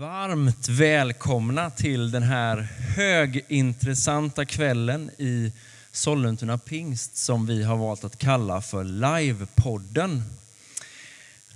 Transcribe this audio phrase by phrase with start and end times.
[0.00, 2.56] Varmt välkomna till den här
[2.96, 5.52] högintressanta kvällen i
[5.92, 10.22] Sollentuna pingst som vi har valt att kalla för Livepodden.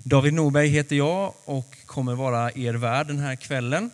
[0.03, 3.91] David Norberg heter jag och kommer vara er värd den här kvällen.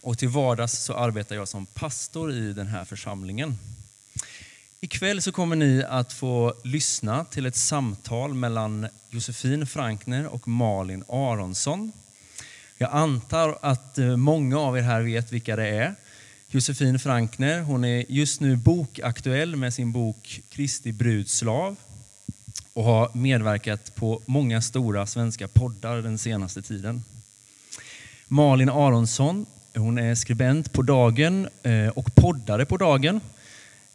[0.00, 3.58] Och till vardags så arbetar jag som pastor i den här församlingen.
[4.80, 11.04] Ikväll så kommer ni att få lyssna till ett samtal mellan Josefin Frankner och Malin
[11.08, 11.92] Aronsson.
[12.78, 15.94] Jag antar att eh, många av er här vet vilka det är.
[16.48, 21.76] Josefin Frankner, hon är just nu bokaktuell med sin bok Kristi brudslav
[22.72, 27.04] och har medverkat på många stora svenska poddar den senaste tiden.
[28.28, 33.20] Malin Aronsson, hon är skribent på Dagen eh, och poddare på Dagen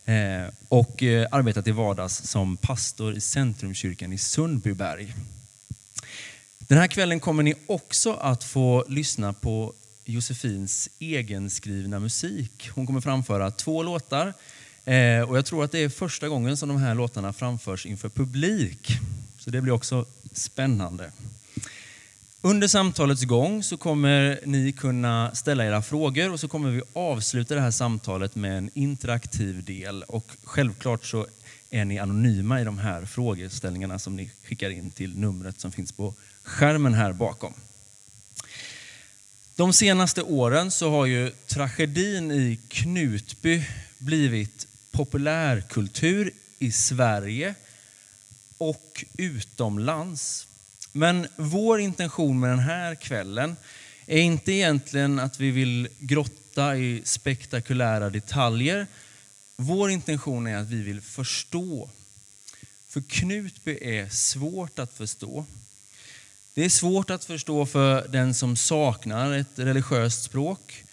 [0.06, 5.14] eh, och arbetar till vardags som pastor i Centrumkyrkan i Sundbyberg.
[6.72, 9.74] Den här kvällen kommer ni också att få lyssna på
[10.06, 12.70] Josefins egenskrivna musik.
[12.70, 14.34] Hon kommer framföra två låtar
[14.86, 18.10] eh, och jag tror att det är första gången som de här låtarna framförs inför
[18.10, 18.88] publik.
[19.38, 21.12] Så det blir också spännande.
[22.42, 27.56] Under samtalets gång så kommer ni kunna ställa era frågor och så kommer vi avsluta
[27.56, 30.04] det här samtalet med en interaktiv del.
[30.04, 31.28] Och självklart så
[31.74, 35.92] är ni anonyma i de här frågeställningarna som ni skickar in till numret som finns
[35.92, 36.14] på
[36.44, 37.54] skärmen här bakom.
[39.56, 43.64] De senaste åren så har ju tragedin i Knutby
[43.98, 47.56] blivit populärkultur i Sverige
[48.58, 50.48] och utomlands.
[50.92, 53.56] Men vår intention med den här kvällen
[54.06, 58.88] är inte egentligen att vi vill grotta i spektakulära detaljer.
[59.64, 61.90] Vår intention är att vi vill förstå.
[62.88, 65.46] För Knutby är svårt att förstå.
[66.54, 70.84] Det är svårt att förstå för den som saknar ett religiöst språk.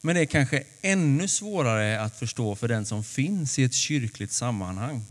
[0.00, 4.32] Men det är kanske ännu svårare att förstå för den som finns i ett kyrkligt
[4.32, 5.04] sammanhang.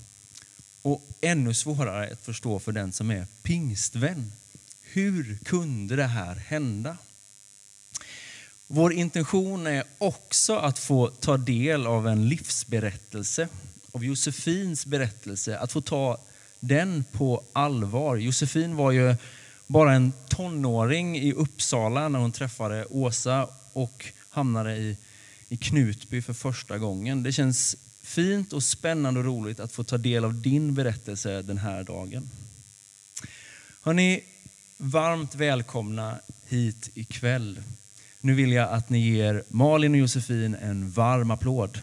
[0.81, 4.31] Och ännu svårare att förstå för den som är pingstvän.
[4.81, 6.97] Hur kunde det här hända?
[8.69, 13.47] Vår intention är också att få ta del av en livsberättelse,
[13.91, 16.17] av Josefins berättelse, att få ta
[16.59, 18.15] den på allvar.
[18.17, 19.15] Josefin var ju
[19.67, 24.97] bara en tonåring i Uppsala när hon träffade Åsa och hamnade i,
[25.47, 27.23] i Knutby för första gången.
[27.23, 31.57] Det känns fint och spännande och roligt att få ta del av din berättelse den
[31.57, 32.29] här dagen.
[33.81, 34.23] Hörni,
[34.77, 37.61] varmt välkomna hit ikväll.
[38.21, 41.77] Nu vill jag att ni ger Malin och Josefin en varm applåd.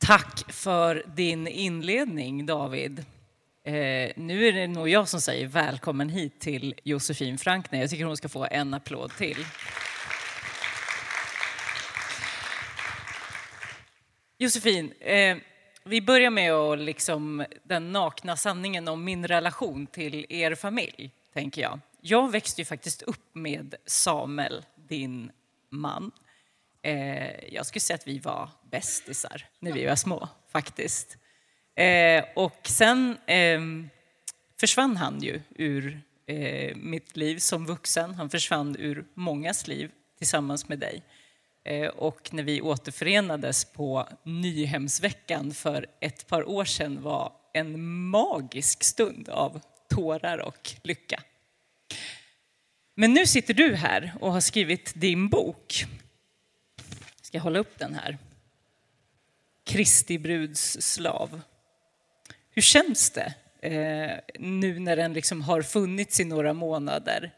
[0.00, 2.98] Tack för din inledning David.
[3.64, 3.72] Eh,
[4.16, 7.80] nu är det nog jag som säger välkommen hit till Josefin Frankner.
[7.80, 9.46] Jag tycker hon ska få en applåd till.
[14.38, 15.36] Josefin, eh,
[15.84, 21.62] vi börjar med att liksom, den nakna sanningen om min relation till er familj, tänker
[21.62, 21.80] jag.
[22.00, 25.30] Jag växte ju faktiskt upp med Samuel, din
[25.70, 26.10] man.
[26.82, 31.16] Eh, jag skulle säga att vi var bästisar när vi var små, faktiskt.
[31.76, 33.60] Eh, och sen eh,
[34.60, 38.14] försvann han ju ur eh, mitt liv som vuxen.
[38.14, 41.02] Han försvann ur mångas liv tillsammans med dig.
[41.64, 48.84] Eh, och när vi återförenades på Nyhemsveckan för ett par år sedan var en magisk
[48.84, 51.22] stund av tårar och lycka.
[52.94, 55.84] Men nu sitter du här och har skrivit din bok.
[57.16, 58.18] Jag ska hålla upp den här.
[59.64, 61.40] Kristi bruds slav.
[62.50, 67.32] Hur känns det eh, nu när den liksom har funnits i några månader?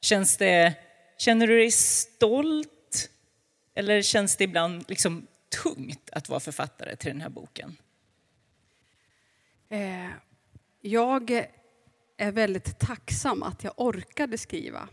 [0.00, 0.74] Känns det,
[1.18, 3.10] känner du dig stolt?
[3.74, 5.26] Eller känns det ibland liksom
[5.62, 7.76] tungt att vara författare till den här boken?
[9.68, 10.10] Eh,
[10.80, 11.46] jag
[12.22, 14.88] är väldigt tacksam att jag orkade skriva.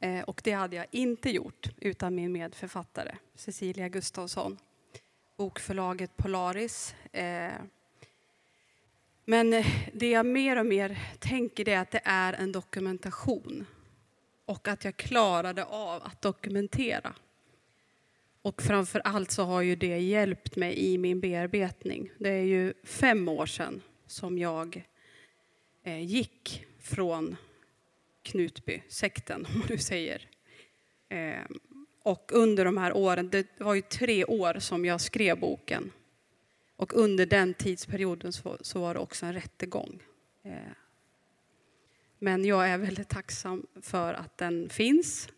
[0.00, 4.58] Eh, och det hade jag inte gjort utan min medförfattare Cecilia Gustafsson.
[5.36, 7.52] Bokförlaget Polaris eh,
[9.24, 9.50] men
[9.92, 13.66] det jag mer och mer tänker är att det är en dokumentation.
[14.44, 17.14] Och att jag klarade av att dokumentera.
[18.42, 22.10] Och framför allt så har ju det hjälpt mig i min bearbetning.
[22.18, 24.84] Det är ju fem år sedan som jag
[25.82, 27.36] eh, gick från
[28.22, 30.28] Knutby, sekten om man nu säger.
[31.08, 31.60] Ehm,
[32.02, 35.92] och under de här åren, det var ju tre år som jag skrev boken.
[36.76, 40.02] Och under den tidsperioden så, var det också en rättegång.
[40.42, 40.74] Ehm,
[42.18, 45.28] men jag är väldigt tacksam för att den finns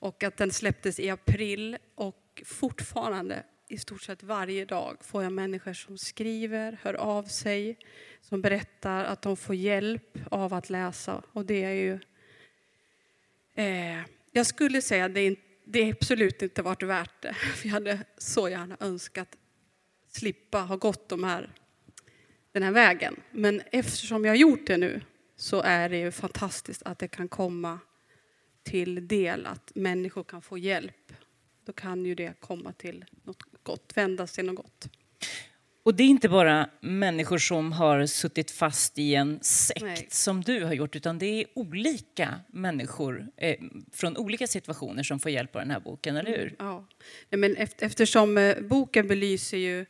[0.00, 5.32] Och att den släpptes i april och fortfarande i stort sett varje dag får jag
[5.32, 7.78] människor som skriver, hör av sig,
[8.20, 11.22] som berättar att de får hjälp av att läsa.
[11.32, 11.98] Och det är ju...
[13.54, 14.00] Eh,
[14.32, 17.34] jag skulle säga att det, det absolut inte varit värt det.
[17.56, 19.36] För jag hade så gärna önskat
[20.08, 21.50] slippa ha gått de här,
[22.52, 23.16] den här vägen.
[23.30, 25.00] Men eftersom jag har gjort det nu
[25.36, 27.78] så är det ju fantastiskt att det kan komma
[28.62, 31.12] till del att människor kan få hjälp.
[31.64, 34.88] Då kan ju det komma till något gott, vändas till något gott.
[35.82, 40.06] Och det är inte bara människor som har suttit fast i en sekt Nej.
[40.10, 43.56] som du har gjort, utan det är olika människor eh,
[43.92, 46.56] från olika situationer som får hjälp av den här boken, eller hur?
[46.58, 46.86] Ja,
[47.30, 49.86] men eftersom eh, boken belyser ju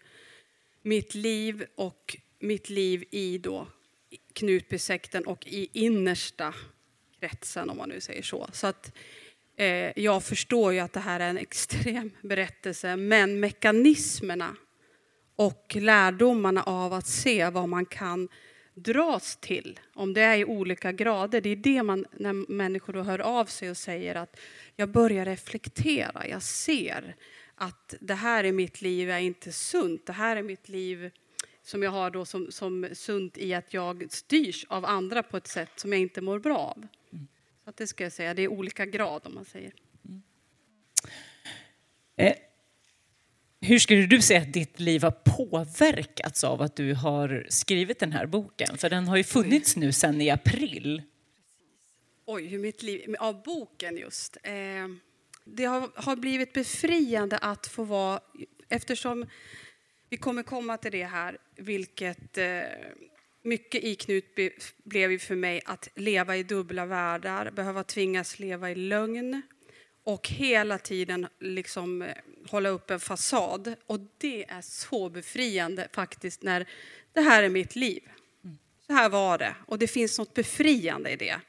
[0.83, 3.67] mitt liv och mitt liv i då
[4.33, 6.55] Knutbysekten och i innersta
[7.21, 8.49] kretsen, om man nu säger så.
[8.53, 8.93] Så att
[9.61, 14.57] eh, jag förstår ju att det här är en extrem berättelse, men mekanismerna
[15.37, 18.29] och lärdomarna av att se vad man kan
[18.75, 21.41] dras till, om det är i olika grader.
[21.41, 24.41] Det är det man, när människor då hör av sig och säger att
[24.77, 27.17] jag börjar reflektera, jag ser
[27.55, 31.11] att det här i mitt liv är inte sunt, det här är mitt liv
[31.63, 35.47] som jag har då som, som sunt i att jag styrs av andra på ett
[35.47, 36.87] sätt som jag inte mår bra av.
[37.71, 39.73] Så att det ska jag säga, det är olika grad om man säger.
[40.09, 40.23] Mm.
[42.17, 42.35] Eh,
[43.61, 48.13] hur skulle du säga att ditt liv har påverkats av att du har skrivit den
[48.13, 48.79] här boken?
[48.79, 51.03] För den har ju funnits nu sedan i april.
[52.27, 53.17] Oj, hur mitt liv...
[53.19, 54.37] Av boken just.
[54.43, 54.53] Eh,
[55.45, 58.21] det har, har blivit befriande att få vara...
[58.69, 59.27] Eftersom
[60.09, 62.61] vi kommer komma till det här, vilket eh,
[63.43, 64.51] mycket i Knutby
[64.85, 69.43] blev ju för mig att leva i dubbla världar, behöva tvingas leva i lögn
[70.05, 72.15] och hela tiden liksom eh,
[72.49, 73.75] hålla upp en fasad.
[73.87, 76.69] Och det är så befriande faktiskt när
[77.13, 78.03] det här är mitt liv.
[78.87, 79.55] Så här var det.
[79.67, 81.41] Och det finns något befriande i det.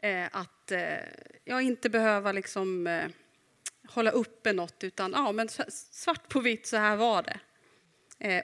[0.00, 0.98] Eh, att eh,
[1.44, 3.08] jag inte behöva liksom eh,
[3.88, 5.48] hålla uppe något utan ja, men
[5.92, 7.40] svart på vitt, så här var det.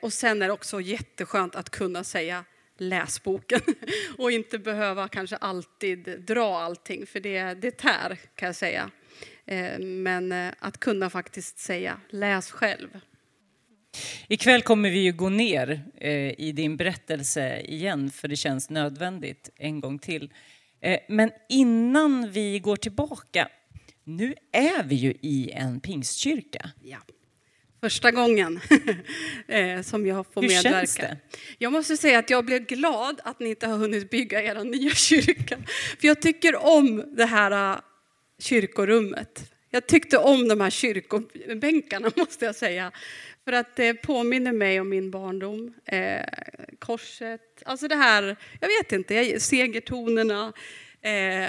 [0.03, 2.45] Och sen är det också jätteskönt att kunna säga
[2.79, 3.61] läs boken
[4.19, 8.91] och inte behöva kanske alltid dra allting för det, det tär kan jag säga.
[9.47, 13.01] Eh, men eh, att kunna faktiskt säga läs själv.
[14.29, 15.83] Ikväll kommer vi ju gå ner
[16.39, 20.33] i din berättelse igen för det känns nödvändigt en gång till.
[21.09, 23.49] Men innan vi går tillbaka,
[24.05, 26.71] nu är vi ju i en pingstkyrka.
[26.83, 26.99] Ja
[27.85, 28.61] första gången
[29.49, 30.79] eh, som jag får Hur medverka.
[30.79, 31.17] Känns det?
[31.59, 34.91] Jag måste säga att jag blev glad att ni inte har hunnit bygga er nya
[34.95, 35.57] kyrka.
[36.01, 37.81] För jag tycker om det här uh,
[38.39, 39.53] kyrkorummet.
[39.71, 42.93] Jag tyckte om de här kyrkobänkarna måste jag säga.
[43.45, 45.75] För att det påminner mig om min barndom.
[45.85, 46.25] Eh,
[46.79, 50.53] korset, alltså det här, jag vet inte, segertonerna.
[51.03, 51.49] Eh,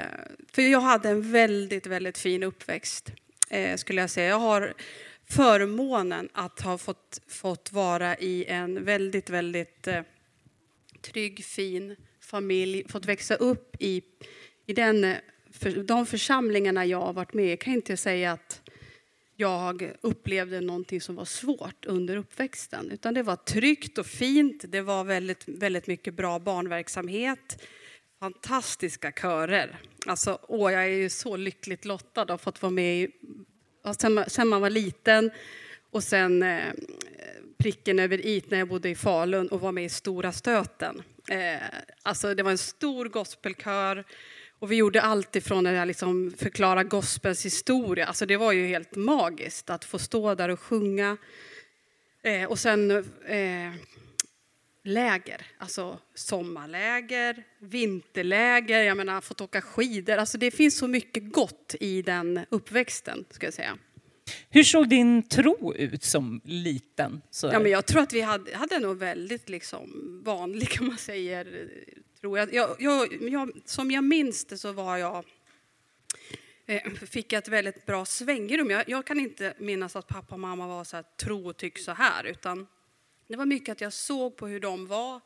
[0.53, 3.11] för jag hade en väldigt, väldigt fin uppväxt
[3.49, 4.29] eh, skulle jag säga.
[4.29, 4.73] Jag har
[5.29, 10.01] förmånen att ha fått, fått vara i en väldigt, väldigt eh,
[11.01, 14.01] trygg, fin familj, fått växa upp i,
[14.65, 15.17] i den, eh,
[15.51, 17.57] för, de församlingarna jag har varit med i.
[17.57, 18.61] kan inte säga att
[19.35, 22.91] jag upplevde någonting som var svårt under uppväxten.
[22.91, 27.63] Utan det var tryggt och fint, det var väldigt, väldigt mycket bra barnverksamhet,
[28.19, 29.79] fantastiska körer.
[30.05, 33.11] Alltså, åh, jag är ju så lyckligt lottad att ha fått vara med i
[34.27, 35.31] sen man var liten.
[35.91, 36.73] Och sen eh,
[37.57, 41.03] pricken över i när jag bodde i Falun och var med i Stora stöten.
[41.29, 41.61] Eh,
[42.03, 44.03] alltså det var en stor gospelkör
[44.59, 48.05] och vi gjorde allt ifrån att liksom förklara gospels historia.
[48.05, 51.17] Alltså det var ju helt magiskt att få stå där och sjunga.
[52.21, 52.91] Eh, och sen
[53.25, 53.73] eh,
[54.85, 60.17] läger, alltså sommarläger, vinterläger, jag menar fått åka skidor.
[60.17, 63.77] Alltså det finns så mycket gott i den uppväxten, ska jag säga.
[64.49, 67.21] Hur såg din tro ut som liten?
[67.43, 71.69] Ja, men jag tror att vi hade, hade nog väldigt liksom vanlig, om man säger,
[72.21, 72.53] tror jag.
[72.53, 73.51] Jag, jag, jag.
[73.65, 75.25] Som jag minns det så var jag
[76.65, 78.69] eh, fick ett väldigt bra svängrum.
[78.69, 81.77] Jag, jag, kan inte minnas att pappa och mamma var så här, tro och tyck
[81.77, 82.67] så här, utan
[83.27, 85.21] det var mycket att jag såg på hur de var.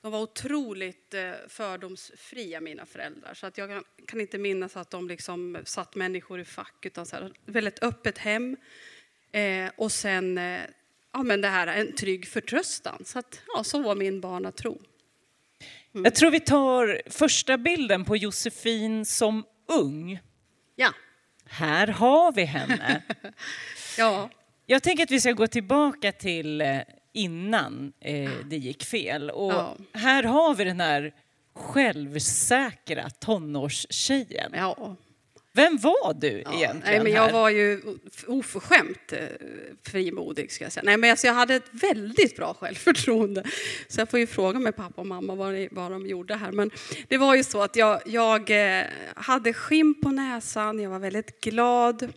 [0.00, 3.34] De var otroligt eh, fördomsfria, mina föräldrar.
[3.34, 7.16] Så att jag kan, inte minnas att de liksom satt människor i fack, utan så
[7.16, 8.56] här, väldigt öppet hem.
[9.32, 10.60] Eh, och sen eh,
[11.12, 13.04] ja, men det här, en trygg förtröstan.
[13.04, 14.80] Så, att, ja, så var min barnatro.
[15.94, 16.04] Mm.
[16.04, 20.20] Jag tror vi tar första bilden på Josefin som ung.
[20.76, 20.92] Ja.
[21.44, 23.02] Här har vi henne.
[23.98, 24.30] Ja,
[24.66, 26.80] Jag tänker att vi ska gå tillbaka till eh,
[27.18, 29.30] innan eh, det gick fel.
[29.30, 29.76] Och Ja.
[29.92, 31.12] här har vi den här
[31.54, 34.52] självsäkra tonårstjejen.
[34.54, 34.96] ja.
[35.52, 36.82] Vem var du Ja, egentligen?
[36.84, 37.32] nej, men jag här?
[37.32, 37.80] var ju
[38.26, 39.18] oförskämt eh,
[39.82, 40.52] frimodig.
[40.52, 40.82] Ska jag säga.
[40.84, 43.42] Nej, men alltså, jag hade ett väldigt bra självförtroende.
[43.88, 46.52] Så jag får ju fråga med pappa och mamma vad, det, vad de gjorde här.
[46.52, 46.70] Men
[47.08, 48.84] det var ju så att jag, jag eh,
[49.14, 52.12] hade skinn på näsan, jag var väldigt glad,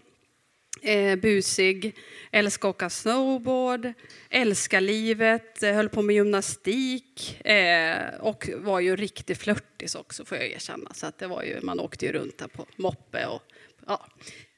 [0.82, 1.96] eh, busig,
[2.32, 3.94] älskade att åka snowboard,
[4.30, 10.38] älskade livet, eh, höll på med gymnastik eh, och var ju riktig flörtis också får
[10.38, 10.94] jag erkänna.
[10.94, 13.42] Så att det var ju, man åkte ju runt där på moppe och
[13.88, 14.08] ja,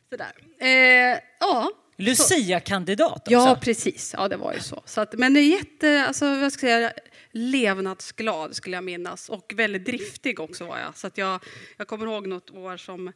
[0.10, 0.34] sådär.
[0.60, 3.32] Eh, ja, Lucia-kandidat också.
[3.32, 4.16] Ja, precis.
[4.18, 4.84] Ja, det var ju så.
[4.86, 6.94] så att, men det är jätte, alltså, vad ska jag säga,
[7.32, 10.98] levnadsglad skulle jag minnas och väldigt driftig också var jag.
[10.98, 11.44] Så att jag,
[11.78, 13.12] jag kommer ihåg något år som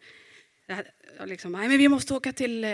[1.20, 2.70] jag liksom, nej men vi måste åka till eh,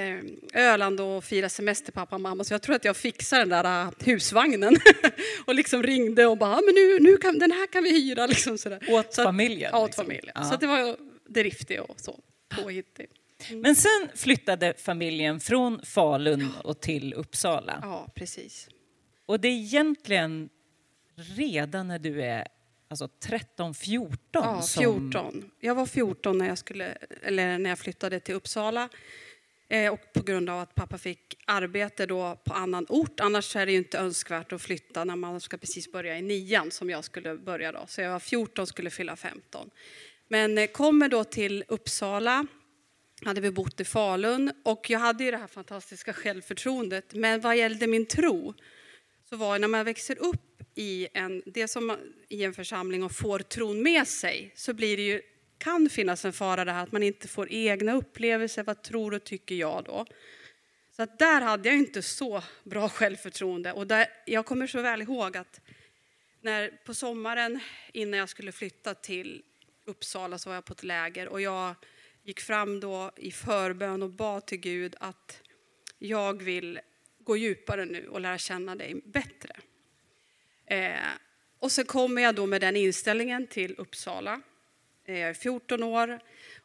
[0.54, 2.44] Öland och fira semester pappa och mamma.
[2.44, 4.76] Så jag tror att jag fixade den där eh, husvagnen
[5.46, 8.28] och liksom ringde och bara, "Ja, men nu, nu kan, den här kan vi hyra
[8.28, 8.80] liksom sådär.
[8.90, 10.06] Åt Så att- familjen, Ja, åt liksom.
[10.06, 10.32] familjen.
[10.36, 10.44] Ja.
[10.44, 10.98] Så att det var
[11.30, 12.20] driftig och så
[12.50, 13.08] påhittig.
[13.52, 17.80] Men sen flyttade familjen från Falun och till Uppsala.
[17.82, 18.70] Ja, precis.
[19.26, 20.50] Och det är egentligen
[21.38, 22.48] redan när du är
[22.94, 24.84] alltså 13, 14 Ja, som...
[24.84, 25.52] 14.
[25.60, 28.90] Jag var 14 när jag, skulle, eller när jag flyttade till Uppsala.
[29.68, 33.20] Eh, och på grund av att pappa fick arbete då på annan ort.
[33.20, 36.72] Annars är det ju inte önskvärt att flytta när man ska precis börja i nian
[36.72, 37.86] som jag skulle börja då.
[37.88, 39.70] Så jag var 14 skulle fylla 15.
[40.28, 42.48] Men eh, kommer då till Uppsala.
[43.26, 47.14] Hade vi bott i Falun och jag hade ju det här fantastiska självförtroendet.
[47.14, 48.54] Men vad gällde min tro
[49.30, 53.12] så var när man växer upp i en, det som man- i en församling och
[53.12, 55.22] får tron med sig så blir det ju,
[55.58, 58.64] kan finnas en fara det här att man inte får egna upplevelser.
[58.64, 60.06] Vad tror och tycker jag då?
[60.96, 63.74] Så att där hade jag inte så bra självförtroende.
[63.74, 65.62] Och där, jag kommer så väl ihåg att
[66.42, 67.60] när, på sommaren
[67.94, 69.44] innan jag skulle flytta till
[69.86, 71.76] Uppsala så var jag på ett läger och jag
[72.24, 75.42] gick fram då i förbön och bad till Gud att
[76.00, 76.80] jag vill
[77.20, 79.56] gå djupare nu och lära känna dig bättre.
[80.74, 80.96] Eh,
[81.60, 84.42] och så kommer jag då med den inställningen till Uppsala.
[85.06, 86.20] Eh, jag är 14 år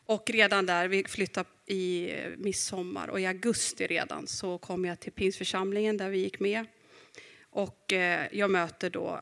[0.07, 5.13] och redan där, vi flyttade i midsommar och i augusti redan så kom jag till
[5.13, 6.67] Pingsförsamlingen där vi gick med.
[7.43, 9.21] Och eh, jag möter då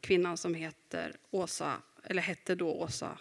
[0.00, 3.18] kvinnan som heter Åsa, eller hette då Åsa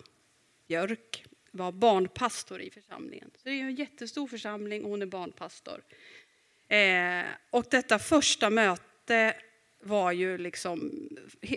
[0.68, 3.32] Björk, var barnpastor i församlingen.
[3.36, 5.84] Så det är en jättestor församling och hon är barnpastor.
[6.68, 9.36] Eh, och detta första möte
[9.84, 10.91] var ju liksom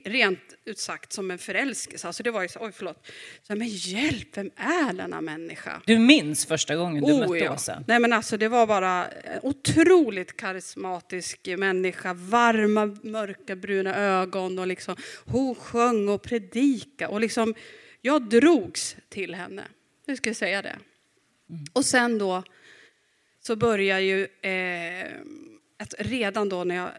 [0.04, 2.06] rent ut sagt som en förälskelse.
[2.06, 3.06] Alltså det var ju så, oj förlåt,
[3.42, 5.82] så, men hjälp, vem är denna människa?
[5.86, 7.52] Du minns första gången du Oh, mötte ja.
[7.52, 7.84] Åsa?
[7.86, 14.66] Nej men alltså det var bara en otroligt karismatisk människa, varma mörka bruna ögon och
[14.66, 17.54] liksom hon sjöng och predika och liksom
[18.00, 19.64] jag drogs till henne.
[20.06, 20.78] Nu ska jag säga det.
[21.72, 22.42] Och sen då
[23.42, 25.10] så börjar ju eh,
[25.78, 26.90] att redan då när jag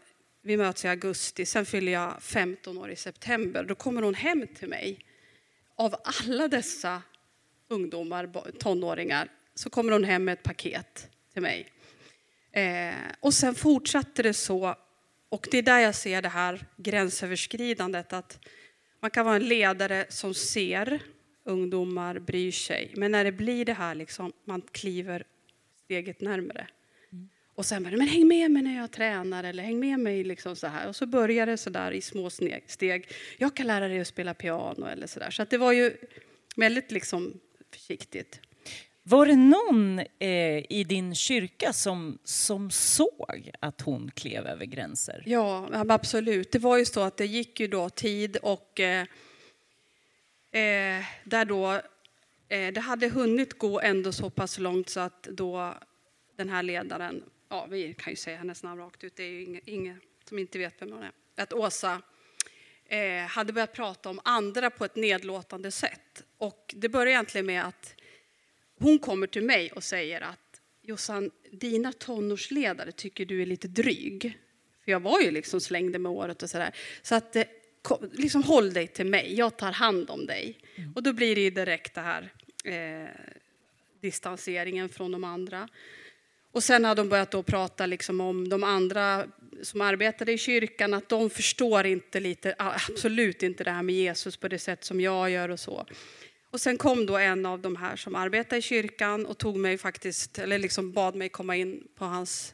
[0.42, 3.64] vi möts i augusti, sen fyller jag 15 år i september.
[3.64, 5.06] Då kommer hon hem till mig.
[5.76, 7.02] Av alla dessa
[7.68, 11.72] ungdomar, tonåringar, så kommer hon hem med ett paket till mig.
[12.52, 14.76] Eh, och sen fortsatte det så,
[15.30, 18.40] och det är där jag ser det här gränsöverskridandet, att
[19.00, 21.00] man kan vara en ledare som ser
[21.44, 25.24] ungdomar, bryr sig, men när det blir det här, liksom, man kliver
[25.84, 26.68] steget närmare.
[27.56, 30.56] Och sen bara, men häng med mig när jag tränar eller häng med mig liksom
[30.56, 30.88] så här.
[30.88, 32.30] Och så börjar det så där i små
[32.68, 33.08] steg.
[33.38, 35.32] Jag kan lära dig att spela piano eller så där.
[35.32, 35.98] Så det var ju
[36.56, 37.40] väldigt liksom
[37.72, 38.40] försiktigt.
[39.04, 45.24] Var det någon eh, i din kyrka som, som såg att hon klev över gränser?
[45.26, 46.52] Ja, absolut.
[46.52, 49.02] Det var ju så att det gick ju då tid och eh,
[50.52, 51.74] eh, där då
[52.50, 55.74] eh, det hade hunnit gå ändå så pass långt så att då
[56.36, 59.44] den här ledaren, ja vi kan ju säga hennes namn rakt ut, det är ju
[59.44, 62.02] ingen, ingen som inte vet vem hon är, att Åsa
[62.86, 66.24] eh, hade börjat prata om andra på ett nedlåtande sätt.
[66.38, 67.96] Och det börjar egentligen med att
[68.80, 74.38] hon kommer till mig och säger att Jossan, dina tonårsledare tycker du är lite dryg.
[74.84, 76.76] För jag var ju liksom slängde med året och sådär.
[77.02, 77.44] Så att eh,
[77.82, 80.58] kom, liksom håll dig till mig, jag tar hand om dig.
[80.96, 83.10] Och då blir det ju direkt det här eh,
[84.02, 85.70] distanseringen från de andra.
[86.52, 89.26] Och sen har de börjat då prata liksom om de andra
[89.62, 94.38] som arbetade i kyrkan, att de förstår inte lite, absolut inte det här med Jesus
[94.38, 95.86] på det sätt som jag gör och så.
[96.52, 99.78] Och sen kom då en av de här som arbetar i kyrkan och tog mig
[99.78, 102.54] faktiskt, eller liksom bad mig komma in på hans,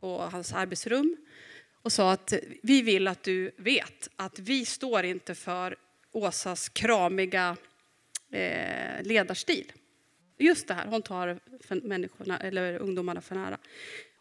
[0.00, 1.16] på hans arbetsrum
[1.82, 2.32] och sa att
[2.62, 5.76] vi vill att du vet att vi står inte för
[6.12, 7.56] Åsas kramiga
[8.32, 9.72] eh, ledarstil.
[10.40, 13.58] Just det här, hon tar för människorna, eller ungdomarna för nära.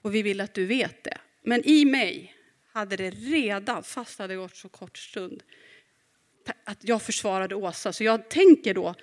[0.02, 1.18] Och vi vill att du vet det.
[1.44, 2.36] Men i mig
[2.72, 5.44] hade det redan, fast det hade gått så kort stund,
[6.64, 7.94] att jag försvarade Åsa.
[7.94, 8.96] Så jag tänker då,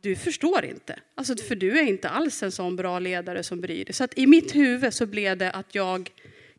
[0.00, 1.00] du förstår inte.
[1.14, 3.94] Alltså, för du är inte alls en sån bra ledare som bryr dig.
[3.94, 6.10] Så att i mitt huvud så blev det att jag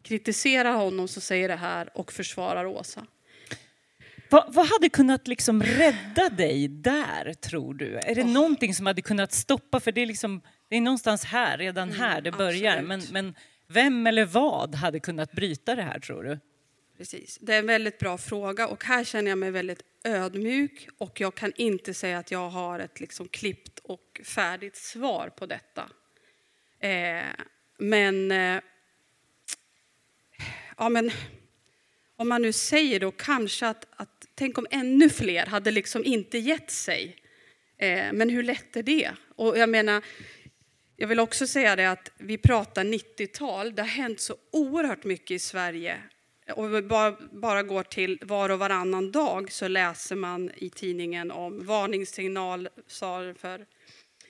[0.01, 3.07] kritiserar honom som säger det här och försvarar Åsa.
[4.33, 7.97] Vad, vad, hade kunnat liksom rädda dig där, tror du?
[7.97, 8.31] Är det oh.
[8.31, 9.79] någonting som hade kunnat stoppa?
[9.79, 12.81] För det är, liksom, det är någonstans här, redan mm, här det börjar.
[12.81, 13.35] Men, men
[13.67, 16.39] vem eller vad hade kunnat bryta det här, tror du?
[16.97, 17.37] Precis.
[17.41, 21.35] Det är en väldigt bra fråga och här känner jag mig väldigt ödmjuk och jag
[21.35, 25.89] kan inte säga att jag har ett liksom klippt och färdigt svar på detta.
[26.79, 27.23] Eh,
[27.77, 28.61] men, eh,
[30.77, 31.11] ja, men
[32.15, 36.37] om man nu säger då kanske att, att tänk om ännu fler hade liksom inte
[36.37, 37.15] gett sig.
[37.77, 39.11] Eh, men hur lätt är det?
[39.35, 40.03] Och jag menar,
[40.95, 43.75] jag vill också säga det att vi pratar 90-tal.
[43.75, 46.01] Det har hänt så oerhört mycket i Sverige
[46.47, 51.31] om vi bara, bara går till var och varannan dag så läser man i tidningen
[51.31, 52.71] om varningssignaler
[53.33, 53.65] för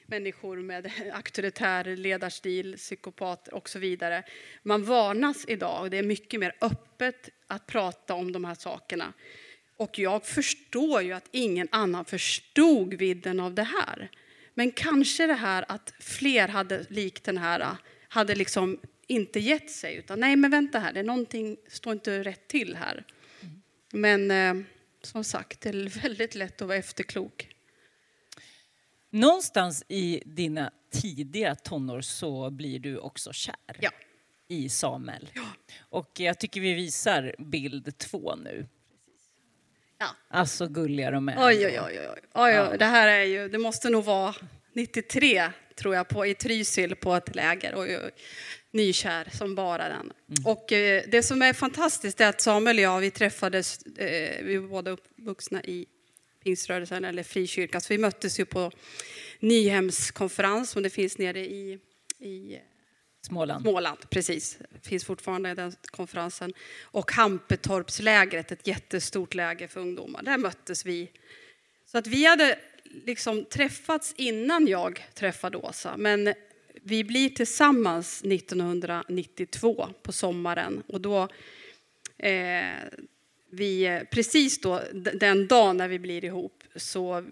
[0.06, 4.24] människor med auktoritär ledarstil, psykopater och så vidare.
[4.64, 9.14] Man varnas idag och det är mycket mer öppet att prata om de här sakerna.
[9.78, 14.12] Och jag förstår ju att ingen annan förstod vidden av det här.
[14.54, 17.78] Men kanske det här att fler hade likt den här,
[18.08, 19.96] hade liksom inte gett sig.
[19.96, 23.04] Utan nej, men vänta här, det är någonting står inte rätt till här.
[23.92, 24.66] Men eh,
[25.02, 27.50] som sagt, det är väldigt lätt att vara efterklok.
[29.10, 33.92] Någonstans i dina tidiga tonår så blir du också kär ja.
[34.48, 35.30] i Samuel.
[35.34, 35.48] Ja.
[35.80, 38.68] Och jag tycker vi visar bild två nu.
[40.04, 40.38] Ja.
[40.38, 41.36] Alltså gulliga de är.
[41.38, 42.00] Oj, oj, oj.
[42.00, 42.20] oj.
[42.34, 42.78] oj, oj.
[42.78, 44.36] Det här är ju, det måste nog vara
[44.74, 47.74] 93 tror jag på, i Trysil på ett läger.
[47.76, 48.12] Oj, oj
[48.74, 50.14] nykär som bara den.
[50.30, 50.46] Mm.
[50.46, 54.58] Och eh, det som är fantastiskt är att Samuel och jag, vi träffades, eh, vi
[54.58, 55.86] var båda uppvuxna i
[56.44, 58.72] pingströrelsen eller frikyrkan, så vi möttes ju på
[59.40, 61.80] Nyhems konferens som det finns nere i,
[62.20, 62.60] i
[63.28, 63.62] Småland.
[63.62, 64.58] Småland, precis.
[64.82, 66.54] Finns fortfarande den konferensen.
[66.84, 70.24] Och Hampetorpslägret, ett jättestort läger för ungdomar.
[70.24, 71.12] Där möttes vi.
[71.86, 72.60] Så att vi hade
[73.06, 75.98] liksom träffats innan jag träffade Åsa.
[75.98, 76.34] Men
[76.74, 81.28] vi blir tillsammans 1992 på sommaren och då
[82.18, 82.72] eh,
[83.50, 87.26] vi, eh, precis då, den dagen när vi blir ihop så,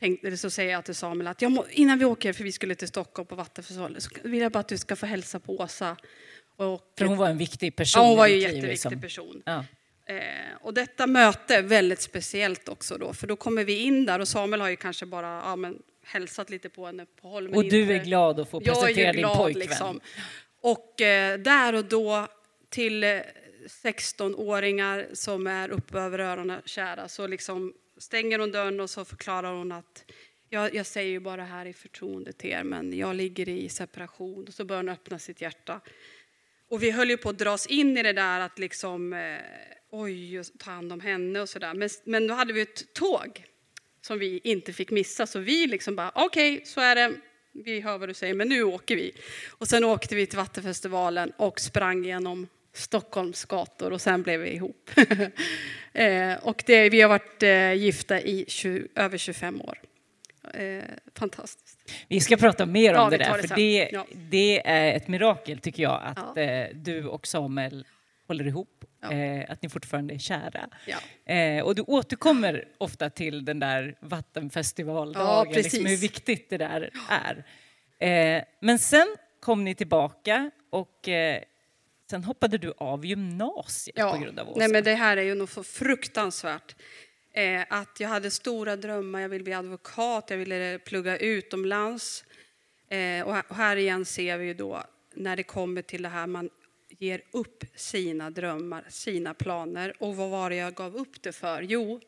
[0.00, 2.74] tänkte, så säger jag till Samuel att jag må, innan vi åker, för vi skulle
[2.74, 5.96] till Stockholm på Vattenfestivalen, så vill jag bara att du ska få hälsa på Åsa.
[6.56, 8.02] Och, för hon var en viktig person.
[8.02, 9.00] Ja, hon var ju en jätteviktig liksom.
[9.00, 9.42] person.
[9.44, 9.64] Ja.
[10.06, 10.16] Eh,
[10.60, 14.28] och detta möte är väldigt speciellt också då, för då kommer vi in där och
[14.28, 17.54] Samuel har ju kanske bara ja, men, hälsat lite på henne på håll.
[17.54, 19.68] Och du är glad att få presentera din pojkvän.
[19.68, 20.00] Liksom.
[20.60, 22.26] Och eh, där och då
[22.68, 23.04] till
[23.84, 29.04] 16-åringar eh, som är uppe över öronen kära så liksom stänger hon dörren och så
[29.04, 30.04] förklarar hon att
[30.50, 34.44] jag, jag säger ju bara här i förtroende till er men jag ligger i separation
[34.48, 35.80] och så börjar hon öppna sitt hjärta.
[36.70, 39.38] Och vi höll ju på att dras in i det där att liksom eh,
[39.90, 41.74] oj, ta hand om henne och sådär.
[41.74, 43.44] Men, men då hade vi ett tåg
[44.00, 45.26] som vi inte fick missa.
[45.26, 47.14] Så vi liksom bara, okej, okay, så är det.
[47.52, 49.12] Vi hör vad du säger, men nu åker vi.
[49.48, 54.50] Och sen åkte vi till Vattenfestivalen och sprang genom Stockholms gator och sen blev vi
[54.50, 54.90] ihop.
[55.92, 59.78] eh, och det, vi har varit eh, gifta i 20, över 25 år.
[60.54, 61.78] Eh, fantastiskt.
[62.08, 64.06] Vi ska prata mer om ja, det där, det för det, ja.
[64.14, 66.42] det, är ett mirakel tycker jag att ja.
[66.42, 67.86] Eh, du och Samuel
[68.26, 68.84] håller ihop.
[69.10, 70.68] Eh, att ni fortfarande är kära.
[71.64, 78.44] Och du återkommer ofta till den där vattenfestivaldagen, liksom hur viktigt det där är.
[78.60, 81.08] Men sen kom ni tillbaka och
[82.10, 84.12] sen hoppade du av gymnasiet ja.
[84.12, 84.58] på grund av Åsa.
[84.58, 86.76] Nej, men det här är ju nog så fruktansvärt.
[87.32, 92.24] Eh, att jag hade stora drömmar, jag ville bli advokat, jag ville plugga utomlands.
[92.88, 94.82] Eh, och här igen ser vi ju då
[95.14, 96.50] när det kommer till det här man
[96.88, 100.02] ger upp sina drömmar, sina planer.
[100.02, 101.62] Och vad var det jag gav upp det för?
[101.62, 102.00] Jo,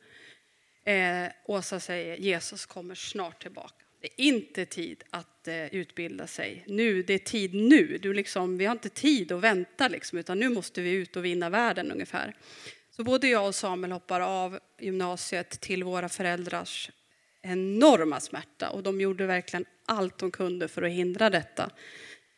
[0.85, 3.85] eh, Åsa säger Jesus kommer snart tillbaka.
[4.01, 7.03] Det är inte tid att eh, utbilda sig nu.
[7.03, 7.99] Det är tid nu.
[7.99, 11.25] Du liksom, vi har inte tid att vänta, liksom, utan nu måste vi ut och
[11.25, 12.35] vinna världen ungefär.
[12.91, 16.91] Så både jag och Samuel hoppar av gymnasiet till våra föräldrars
[17.43, 21.71] enorma smärta och de gjorde verkligen allt de kunde för att hindra detta.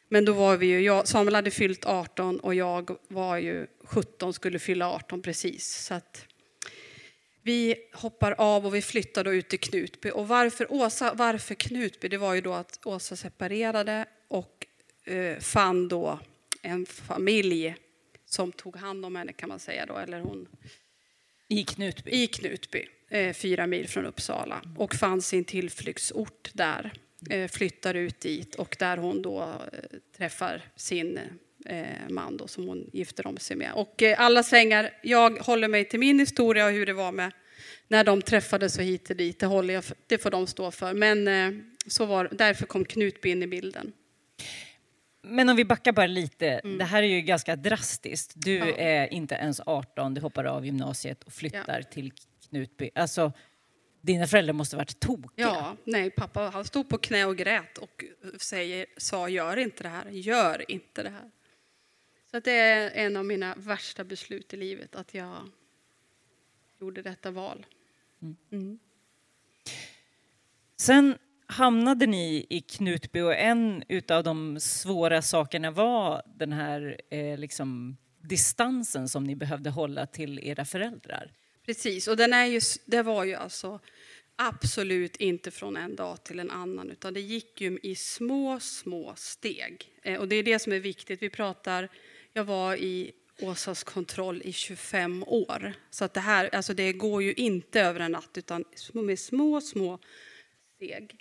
[0.09, 4.33] Men då var vi ju, jag, Samuel hade fyllt 18 och jag var ju 17,
[4.33, 5.85] skulle fylla 18 precis.
[5.87, 6.27] Så att
[7.43, 10.11] vi hoppar av och vi flyttar då ut till Knutby.
[10.11, 12.09] Och varför, Åsa, varför Knutby?
[12.09, 14.67] Det var ju då att Åsa separerade och
[15.05, 16.19] eh, fann då
[16.63, 17.77] en familj
[18.27, 20.49] som tog hand om henne kan man säga då, eller hon.
[21.49, 22.11] I Knutby?
[22.11, 26.93] I Knutby, eh, fyra mil från Uppsala och fann sin tillflyktsort där.
[27.31, 31.21] Eh, flyttar ut dit och där hon då eh, träffar sin
[32.09, 33.73] man då, som hon gifter om sig med.
[33.75, 37.33] Och eh, alla svängar, jag håller mig till min historia och hur det var med
[37.89, 40.95] när de träffades och hit och dit, det, håller jag, det får de stå för.
[40.95, 43.93] Men eh, så var, därför kom Knutby in i bilden.
[45.23, 46.79] Men om vi backar bara lite, mm.
[46.79, 48.33] det här är ju ganska drastiskt.
[48.35, 48.77] Du Ja.
[48.77, 52.13] är inte ens 18, du hoppar av gymnasiet och flyttar till
[52.49, 52.91] Knutby.
[52.95, 53.33] Alltså,
[54.01, 55.47] dina föräldrar måste ha varit tokiga.
[55.47, 58.05] Ja, nej, pappa han stod på knä och grät och
[58.41, 61.31] säger, sa gör inte det här, gör inte det här.
[62.33, 65.49] Så det är en av mina värsta beslut i livet, att jag
[66.81, 67.67] gjorde detta val.
[68.53, 68.79] Mm.
[70.77, 77.39] Sen hamnade ni i Knutby och en utav de svåra sakerna var den här eh,
[77.39, 81.33] liksom, distansen som ni behövde hålla till era föräldrar.
[81.67, 83.81] Precis, och den är ju, det var ju alltså
[84.37, 89.15] absolut inte från en dag till en annan, utan det gick ju i små, små
[89.17, 89.93] steg.
[90.03, 91.23] Eh, Och det är det som är viktigt.
[91.23, 91.89] Vi pratar,
[92.33, 95.75] jag var i Åsas kontroll i 25 år.
[95.91, 99.61] Så att det här, alltså det går ju inte över en natt, utan med små,
[99.61, 99.99] små
[100.77, 101.17] steg.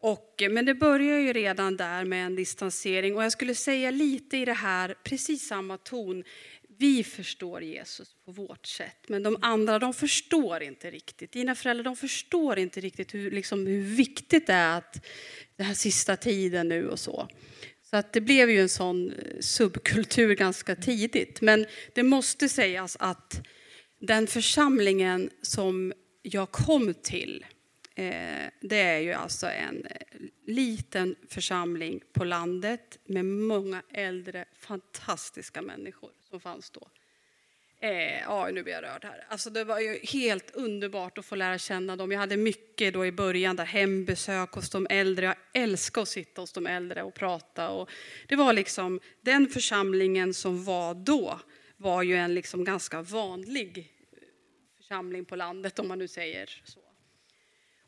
[0.00, 3.16] Och, eh, men det börjar ju redan där med en distansering.
[3.16, 6.24] Och jag skulle säga lite i det här, precis samma ton.
[6.78, 11.32] Vi förstår Jesus på vårt sätt, men de andra de förstår inte riktigt.
[11.32, 15.06] Dina föräldrar de förstår inte riktigt hur, liksom, hur viktigt det är att
[15.56, 17.28] den här sista tiden nu och så.
[17.90, 21.40] Så att det blev ju en sån eh, subkultur ganska tidigt.
[21.40, 23.46] Men det måste sägas att
[24.00, 27.46] den församlingen som jag kom till
[27.94, 35.62] eh, det är ju alltså en eh, liten församling på landet med många äldre, fantastiska
[35.62, 36.88] människor som fanns då.
[37.80, 39.24] Eh, ja, nu blir jag rörd här.
[39.28, 42.12] Alltså det var ju helt underbart att få lära känna dem.
[42.12, 45.26] Jag hade mycket då i början, där hembesök hos de äldre.
[45.26, 47.70] Jag älskar att sitta hos de äldre och prata.
[47.70, 47.90] Och
[48.26, 51.40] det var liksom, den församlingen som var då
[51.76, 54.18] var ju en liksom ganska vanlig eh,
[54.76, 56.80] församling på landet, om man nu säger så.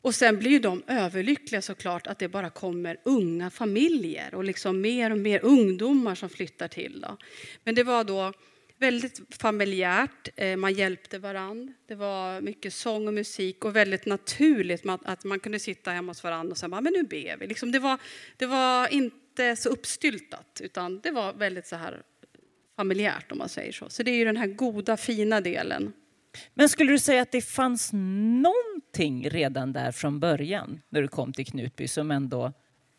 [0.01, 4.81] Och sen blir ju de överlyckliga såklart att det bara kommer unga familjer och liksom
[4.81, 7.01] mer och mer ungdomar som flyttar till.
[7.01, 7.17] Då.
[7.63, 8.33] Men det var då
[8.79, 11.73] väldigt familjärt, eh, man hjälpte varandra.
[11.87, 16.23] Det var mycket sång och musik och väldigt naturligt att man kunde sitta hemma hos
[16.23, 17.47] varandra och säga men nu ber vi.
[17.47, 17.97] Liksom det, var,
[18.37, 22.01] det var inte så uppstyltat utan det var väldigt så här
[22.75, 23.89] familjärt om man säger så.
[23.89, 25.93] Så det är ju den här goda fina delen.
[26.53, 31.33] Men skulle du säga att det fanns någonting redan där från början när du kom
[31.33, 32.53] till Knutby som ändå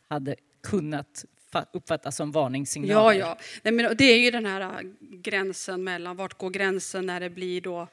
[0.09, 1.25] hade kunnat
[1.73, 3.19] uppfattas som varningssignaler?
[3.19, 3.39] ja.
[3.63, 7.31] Nej, men det är ju den här äh, gränsen mellan, vart går gränsen när det
[7.31, 7.89] blir då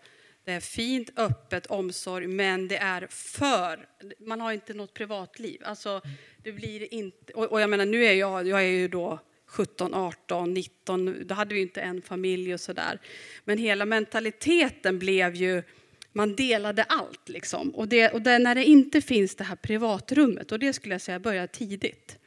[0.47, 3.87] det är fint, öppet, omsorg, men det är för,
[4.19, 5.61] man har inte något privatliv.
[5.65, 6.01] Alltså,
[6.43, 9.93] det blir inte, och, och jag menar nu är jag, jag är ju då 17,
[9.93, 12.99] 18, 19, då hade vi ju inte en familj och sådär.
[13.45, 15.63] Men hela mentaliteten blev ju,
[16.13, 17.69] man delade allt liksom.
[17.69, 21.01] Och, det, och det, när det inte finns det här privatrummet, och det skulle jag
[21.01, 22.17] säga börjar tidigt.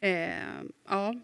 [0.00, 1.14] Eh, ja,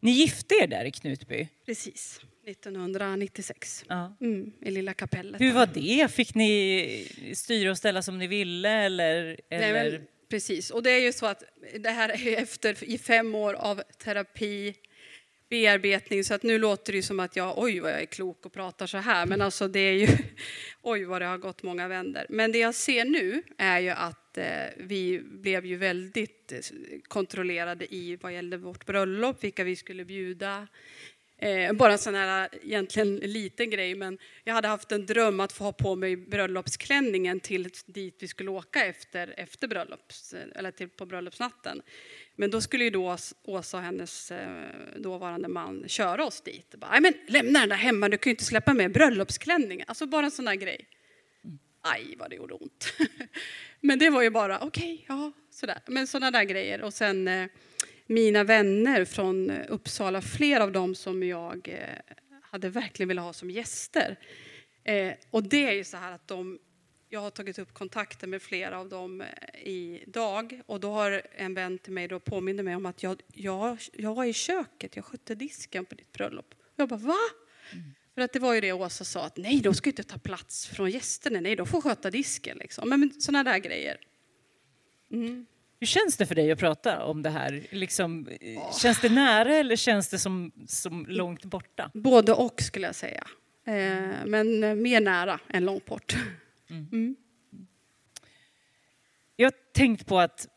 [0.00, 1.48] Ni gifte er där i Knutby.
[1.66, 3.84] Precis, 1996.
[3.88, 4.16] Ja.
[4.20, 5.40] Mm, I Lilla kapellet.
[5.40, 6.10] Hur var det?
[6.12, 8.70] Fick ni styra och ställa som ni ville?
[8.70, 9.36] Eller, Nej,
[9.70, 9.90] eller?
[9.90, 11.42] men, precis, och det är ju så att
[11.78, 14.74] det här är efter i fem år av terapi,
[15.54, 18.46] bearbetning, så att nu låter det ju som att jag, oj vad jag är klok
[18.46, 20.06] och pratar så här, men alltså det är ju,
[20.82, 22.26] oj vad det har gått många vänder.
[22.28, 24.44] Men det jag ser nu är ju att eh,
[24.76, 26.58] vi blev ju väldigt eh,
[27.08, 30.68] kontrollerade i vad gällde vårt bröllop, vilka vi skulle bjuda.
[31.44, 35.52] Eh, bara en sån här egentligen liten grej, men jag hade haft en dröm att
[35.52, 40.88] få ha på mig bröllopsklänningen till dit vi skulle åka efter, efter bröllops, eller till,
[40.88, 41.82] på bröllopsnatten.
[42.36, 46.74] Men då skulle ju då Åsa och hennes eh, dåvarande man köra oss dit.
[46.90, 49.84] "Nej, men lämna den där hemma, du kan ju inte släppa med bröllopsklänningen.
[49.88, 50.88] Alltså bara en sån där grej.
[51.80, 52.92] Aj, vad det gjorde ont.
[53.80, 55.78] Men det var ju bara, okej, ja, sådär.
[55.86, 56.82] Men sådana där grejer.
[56.82, 57.46] Och sen eh,
[58.06, 63.32] mina vänner från eh, Uppsala, flera av dem som jag eh, hade verkligen velat ha
[63.32, 64.18] som gäster.
[64.84, 66.58] Eh, och det är ju så här att de,
[67.08, 69.24] jag har tagit upp kontakter med flera av dem
[69.62, 73.78] idag och då har en vän till mig då påminner mig om att jag, jag,
[73.92, 76.54] jag var i köket, jag skötte disken på ditt bröllop.
[76.76, 77.16] Jag bara, va?
[77.72, 77.84] Mm.
[78.14, 80.66] För att det var ju det Åsa sa, att nej, de ska inte ta plats
[80.66, 82.58] från gästerna, nej, de får sköta disken.
[82.58, 82.88] Liksom.
[82.88, 83.96] Men, men sådana där grejer.
[85.10, 85.46] Mm.
[85.84, 87.66] Hur känns det för dig att prata om det här?
[87.70, 88.28] Liksom,
[88.80, 91.90] Känns det nära eller känns det som, som långt borta?
[91.94, 93.26] Både och skulle jag säga.
[93.66, 96.16] Eh, men mer nära än långt bort.
[96.70, 96.88] Mm.
[96.92, 97.16] Mm.
[99.36, 100.48] Jag har tänkt på att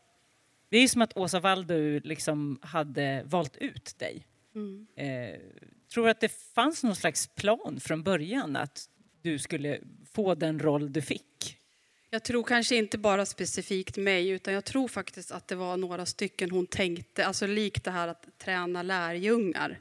[0.68, 4.26] det är som att Åsa Waldu liksom hade valt ut dig.
[4.54, 4.86] Mm.
[4.96, 5.40] Eh,
[5.94, 8.88] tror att det fanns någon slags plan från början att
[9.22, 9.78] du skulle
[10.12, 11.57] få den roll du fick?
[12.10, 16.06] Jag tror kanske inte bara specifikt mig, utan jag tror faktiskt att det var några
[16.06, 19.80] stycken hon tänkte, alltså likt det här att träna lärjungar.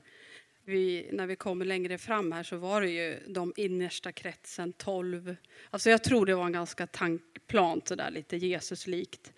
[0.66, 5.36] Vi, när vi kommer längre fram här så var det ju de innersta kretsen, tolv.
[5.70, 9.32] Alltså jag tror det var en ganska tankplan, så där lite Jesuslikt.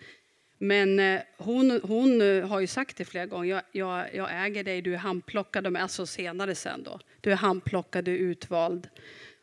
[0.58, 4.64] Men eh, hon, hon eh, har ju sagt det flera gånger, jag, jag, jag äger
[4.64, 7.00] dig, du är handplockad, alltså senare sen då.
[7.20, 8.88] Du är handplockad, du är utvald.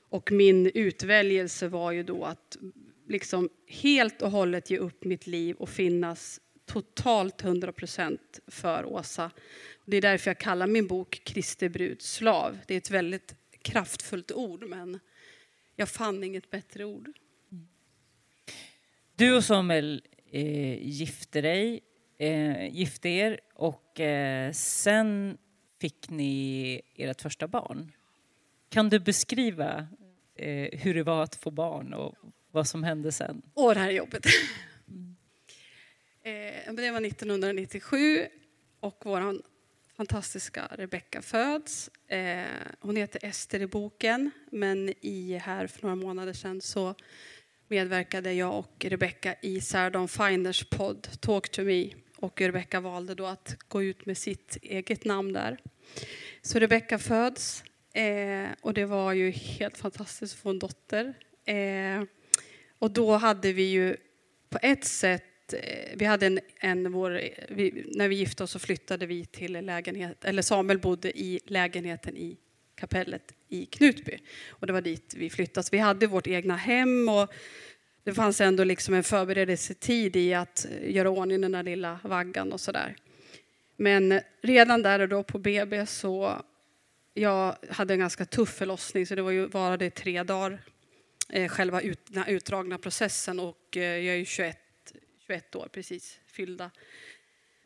[0.09, 2.57] Och min utväljelse var ju då att
[3.07, 9.31] liksom helt och hållet ge upp mitt liv och finnas totalt 100 procent för Åsa.
[9.85, 12.57] Det är därför jag kallar min bok Kristi brud slav.
[12.67, 14.99] Det är ett väldigt kraftfullt ord, men
[15.75, 17.09] jag fann inget bättre ord.
[19.15, 21.79] Du och Samuel eh, gifte dig,
[22.17, 25.37] eh, gifte er och eh, sen
[25.81, 27.91] fick ni ert första barn.
[28.69, 29.87] Kan du beskriva
[30.35, 32.15] eh, hur det var att få barn och
[32.51, 33.41] vad som hände sen?
[33.53, 34.25] Åh, det här är jobbigt.
[34.87, 35.15] Mm.
[36.23, 38.27] Eh, det var 1997
[38.79, 39.41] och vår
[39.97, 41.89] fantastiska Rebecka föds.
[42.07, 42.45] Eh,
[42.79, 46.95] hon heter Ester i boken, men i här för några månader sedan så
[47.67, 51.89] medverkade jag och Rebecka i Sarah Finders podd Talk to me.
[52.15, 55.57] Och Rebecka valde då att gå ut med sitt eget namn där.
[56.41, 61.13] Så Rebecka föds eh, och det var ju helt fantastiskt att få en dotter.
[61.45, 62.03] Eh,
[62.79, 63.95] och då hade vi ju
[64.49, 68.59] på ett sätt eh, vi hade en, en vår, vi, när vi gifte oss så
[68.59, 72.37] flyttade vi till lägenhet, eller Samuel bodde i lägenheten i
[72.75, 74.17] kapellet i Knutby.
[74.49, 75.63] Och det var dit vi flyttade.
[75.63, 77.33] Så vi hade vårt egna hem och
[78.03, 82.61] det fanns ändå liksom en förberedelsetid i att göra ordning den där lilla vaggan och
[82.61, 82.95] sådär.
[83.75, 86.41] Men redan där och då på BB så
[87.13, 90.61] jag hade en ganska tuff förlossning så det var ju bara det tre dagar
[91.29, 94.57] Eh, själva ut, den här utdragna processen och eh, jag är 21,
[95.27, 96.71] 21 år precis fyllda.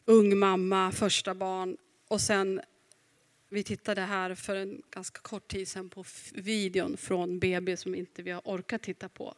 [0.05, 2.61] Ung mamma, första barn och sen
[3.49, 8.23] vi tittade här för en ganska kort tid sedan på videon från BB som inte
[8.23, 9.35] vi har orkat titta på.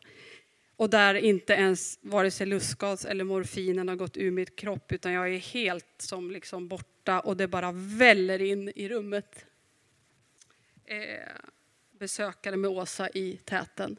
[0.76, 5.12] Och där inte ens vare sig lustgas eller morfinen har gått ur mitt kropp utan
[5.12, 9.46] jag är helt som liksom borta och det bara väller in i rummet.
[10.86, 10.98] Eh,
[11.92, 13.98] besökare med Åsa i täten.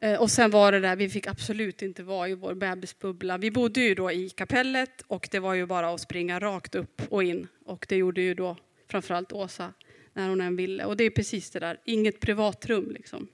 [0.00, 3.38] Eh, och sen var det där, vi fick absolut inte vara i vår bebisbubbla.
[3.38, 7.02] Vi bodde ju då i kapellet och det var ju bara att springa rakt upp
[7.08, 7.48] och in.
[7.64, 8.56] Och det gjorde ju då
[8.88, 9.72] framförallt Åsa
[10.12, 10.84] när hon än ville.
[10.84, 13.28] Och det är precis det där, inget privatrum liksom.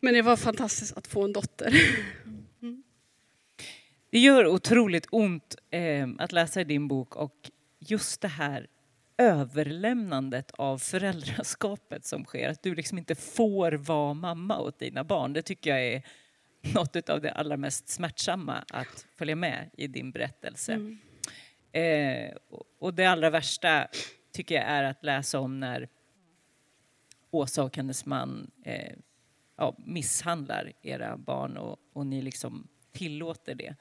[0.00, 1.74] Men det var fantastiskt att få en dotter.
[2.62, 2.82] Mm.
[4.10, 8.66] Det gör otroligt ont eh, att läsa i din bok och just det här
[9.18, 12.48] överlämnandet av föräldraskapet som sker.
[12.48, 15.32] Att du liksom inte får vara mamma åt dina barn.
[15.32, 16.02] Det tycker jag är
[16.74, 20.72] något av det allra mest smärtsamma att följa med i din berättelse.
[20.72, 20.98] Mm.
[21.72, 22.36] Eh,
[22.78, 23.88] och det allra värsta
[24.32, 25.88] tycker jag är att läsa om när
[27.30, 28.92] Åsa och hennes man eh,
[29.56, 33.76] ja, misshandlar era barn och, och, ni liksom tillåter det.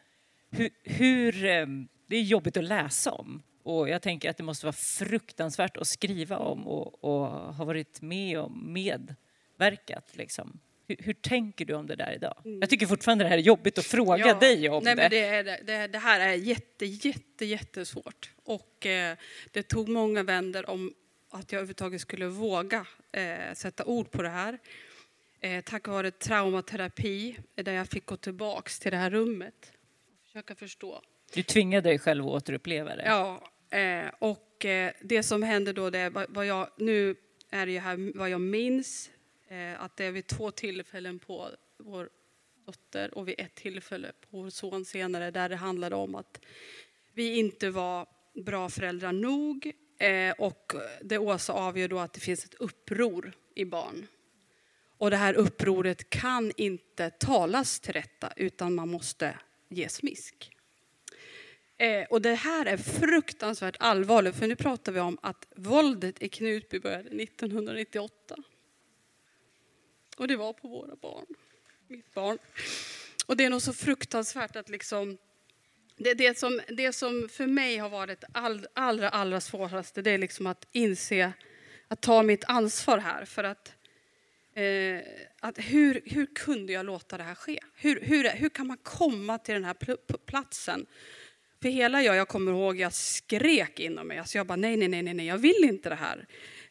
[0.50, 1.68] Hur, hur eh,
[2.08, 5.88] det är jobbigt att läsa om och jag tänker att det måste vara fruktansvärt att
[5.88, 10.16] skriva om och, och ha varit med och medverkat.
[10.16, 10.60] Liksom.
[10.88, 12.42] Hur, hur, tänker du om det där idag?
[12.46, 12.60] Mm.
[12.60, 15.02] Jag tycker fortfarande det här är jobbigt att fråga ja, dig om nej, det.
[15.02, 18.32] Men det, är, det, det här är jätte, jätte, jättesvårt.
[18.44, 19.18] Och eh,
[19.52, 20.94] det tog många vänder om
[21.30, 24.60] att jag överhuvudtaget skulle våga eh, sätta ord på det här.
[25.40, 29.74] Eh, tack vare traumaterapi, där jag fick gå tillbaks till det här rummet
[30.08, 31.02] och försöka förstå.
[31.34, 33.04] Du tvingade dig själv att återuppleva det?
[33.06, 33.42] Ja,
[33.74, 37.16] Eh, och eh, det som hände då, det vad jag, nu
[37.50, 39.12] är det ju här vad jag minns,
[39.48, 42.10] eh, att det är vid två tillfällen på vår
[42.66, 46.42] dotter och vid ett tillfälle på vår son senare, där det handlade om att
[47.14, 49.72] vi inte var bra föräldrar nog.
[50.00, 54.08] Eh, och det Åsa avgör då att det finns ett uppror i barn.
[54.98, 60.50] och det här upproret kan inte talas till rätta utan man måste ge smisk.
[61.78, 66.30] Eh, och det här är fruktansvärt allvarligt för nu pratar vi om att våldet i
[66.30, 68.36] Knutby började 1998.
[70.18, 71.26] Och det var på våra barn,
[71.88, 72.38] mitt barn.
[73.26, 75.18] Och det är nog så fruktansvärt att liksom
[75.98, 80.18] det, det, som, det som för mig har varit all, allra, allra svåraste det är
[80.18, 81.34] liksom att inse,
[81.88, 83.26] att ta mitt ansvar här.
[83.26, 83.74] För att,
[84.54, 85.00] eh,
[85.40, 87.60] att hur, hur kunde jag låta det här ske?
[87.76, 90.86] Hur, hur, hur kan man komma till den här platsen?
[91.70, 94.18] Hela jag, jag kommer ihåg, jag skrek inom mig.
[94.18, 96.28] Alltså jag bara nej, nej, nej, nej, jag vill inte det här.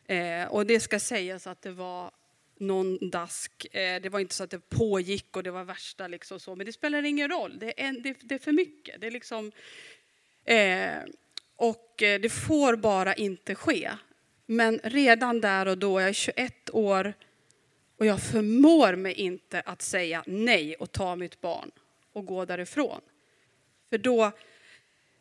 [0.06, 2.10] Eh, och det ska sägas att det var
[2.58, 3.66] någon dask.
[3.74, 6.66] Eh, det var inte så att det pågick och det var värsta liksom så, men
[6.66, 7.58] det spelar ingen roll.
[7.58, 9.00] Det är, en, det, det är för mycket.
[9.00, 9.52] Det är liksom,
[10.44, 10.92] eh,
[11.56, 13.90] och eh, det får bara inte ske.
[14.46, 17.14] Men redan där och då, jag är 21 år
[17.96, 21.70] och jag förmår mig inte att säga nej och ta mitt barn
[22.12, 23.00] och gå därifrån.
[23.90, 24.32] För då,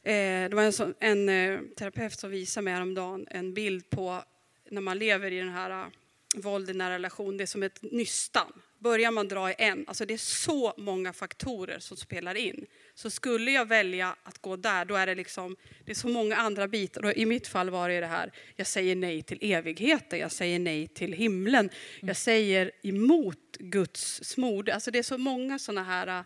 [0.03, 4.23] det var en, sån, en eh, terapeut som visade mig häromdagen en bild på
[4.69, 5.91] när man lever i den här
[6.35, 8.61] våld i nära relation, det är som ett nystan.
[8.79, 12.65] Börjar man dra i en, alltså det är så många faktorer som spelar in.
[12.95, 16.35] Så skulle jag välja att gå där, då är det liksom, det är så många
[16.35, 17.05] andra bitar.
[17.05, 20.59] Och I mitt fall var det det här, jag säger nej till evigheten, jag säger
[20.59, 24.69] nej till himlen, jag säger emot Guds smord.
[24.69, 26.25] Alltså det är så många sådana här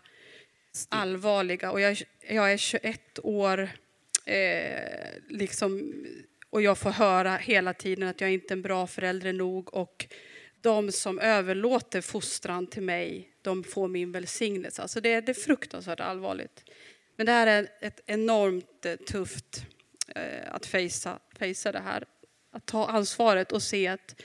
[0.88, 1.96] allvarliga, och jag,
[2.28, 3.70] jag är 21 år,
[4.24, 5.92] eh, liksom
[6.50, 10.06] och jag får höra hela tiden att jag inte är en bra förälder nog och
[10.60, 14.82] de som överlåter fostran till mig, de får min välsignelse.
[14.82, 16.64] Alltså det, det är fruktansvärt allvarligt.
[17.16, 19.66] Men det här är ett enormt eh, tufft
[20.14, 22.04] eh, att fejsa, fejsa det här.
[22.50, 24.22] Att ta ansvaret och se att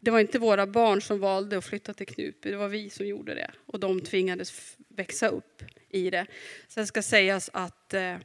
[0.00, 3.06] det var inte våra barn som valde att flytta till Knutby, det var vi som
[3.06, 3.50] gjorde det.
[3.66, 6.26] Och de tvingades växa upp i det.
[6.68, 8.16] Sen ska sägas att eh,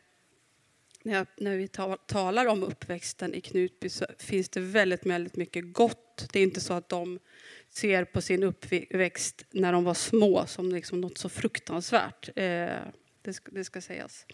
[1.03, 1.67] när, när vi
[2.07, 6.29] talar om uppväxten i Knutby så finns det väldigt, väldigt mycket gott.
[6.33, 7.19] Det är inte så att de
[7.69, 12.29] ser på sin uppväxt när de var små som liksom något så fruktansvärt.
[12.35, 12.77] Eh,
[13.21, 14.25] det, ska, det ska sägas.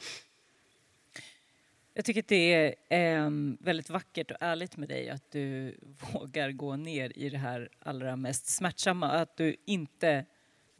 [1.93, 5.77] Jag tycker att det är eh, väldigt vackert och ärligt med dig att du
[6.13, 9.09] vågar gå ner i det här allra mest smärtsamma.
[9.09, 10.25] Att du inte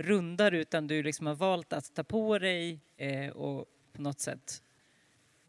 [0.04, 4.64] rundar utan du liksom har valt att ta på dig eh, och på något sätt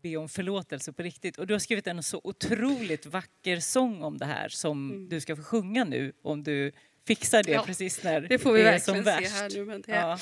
[0.03, 1.39] be om förlåtelse på riktigt.
[1.39, 5.09] Och du har skrivit en så otroligt vacker sång om det här som mm.
[5.09, 6.73] du ska få sjunga nu om du
[7.07, 9.33] fixar det ja, precis när det får vi det är som värst.
[9.33, 10.19] Här nu, men det, ja.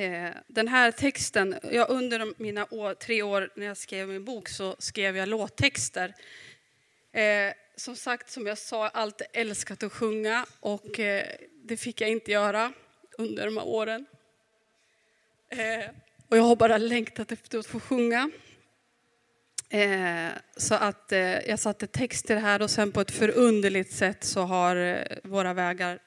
[0.00, 4.48] Eh, den här texten, ja, under mina år, tre år när jag skrev min bok
[4.48, 6.14] så skrev jag låttexter.
[7.76, 11.26] Som sagt, som jag sa, alltid älskat att sjunga och eh,
[11.64, 12.72] det fick jag inte göra
[13.18, 14.06] under de här åren.
[15.48, 15.90] Eh,
[16.28, 18.30] och jag har bara längtat efter att få sjunga.
[19.68, 23.92] Eh, så att eh, jag satte text till det här och sen på ett förunderligt
[23.92, 25.98] sätt så har eh, våra vägar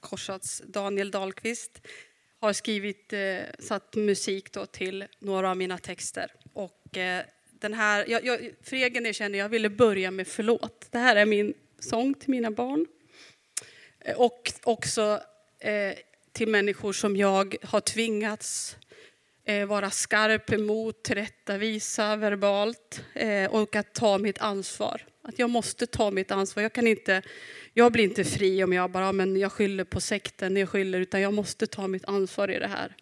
[0.00, 0.62] korsats.
[0.66, 1.80] Daniel Dahlqvist
[2.40, 6.32] har skrivit, eh, satt musik då till några av mina texter.
[6.52, 7.24] Och eh,
[7.60, 10.88] den här, jag, jag, för egen del känner jag, jag ville börja med förlåt.
[10.90, 12.86] Det här är min sång till mina barn.
[14.00, 15.20] Eh, och också
[15.58, 15.94] eh,
[16.32, 18.76] till människor som jag har tvingats
[19.44, 25.02] eh, vara skarp emot, tillrättavisa verbalt eh, och att ta mitt ansvar.
[25.22, 26.62] Att jag måste ta mitt ansvar.
[26.62, 27.22] Jag, kan inte,
[27.72, 31.20] jag blir inte fri om jag bara men jag skyller på sekten, jag skyller, utan
[31.20, 32.96] jag måste ta mitt ansvar i det här.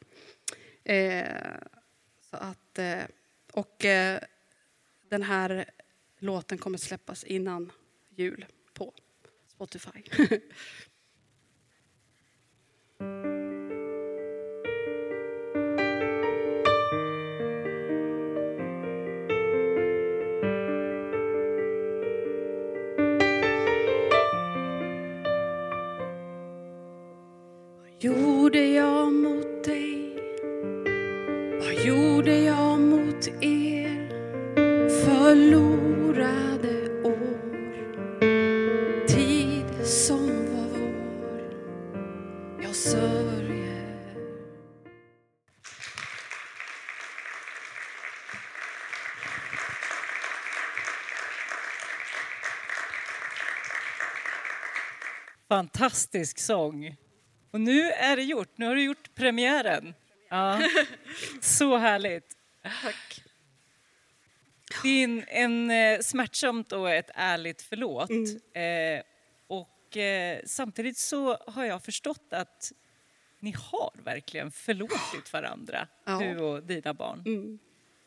[0.85, 1.61] Eh,
[2.31, 3.03] så att, eh,
[3.53, 4.19] och eh,
[5.15, 5.65] den här
[6.19, 7.73] låten kommer släppas innan
[8.15, 8.93] jul på
[9.47, 10.03] Spotify.
[28.01, 29.54] gjorde jag mot
[35.25, 37.87] Förlorade år,
[39.09, 41.41] tid som var vår.
[42.63, 44.15] Jag sörjer.
[55.49, 56.97] Fantastisk sång.
[57.51, 58.59] Och nu är det gjort.
[58.59, 59.95] Nu har du gjort premiären.
[60.29, 60.61] Ja.
[61.41, 62.37] Så härligt.
[62.83, 63.14] Tack.
[64.85, 68.11] Det är en, en eh, smärtsamt och ett ärligt förlåt.
[68.11, 68.99] Mm.
[68.99, 69.03] Eh,
[69.47, 72.73] och eh, samtidigt så har jag förstått att
[73.41, 76.19] ni har verkligen förlåtit varandra, Ja.
[76.19, 77.23] du och dina barn.
[77.27, 77.59] Mm.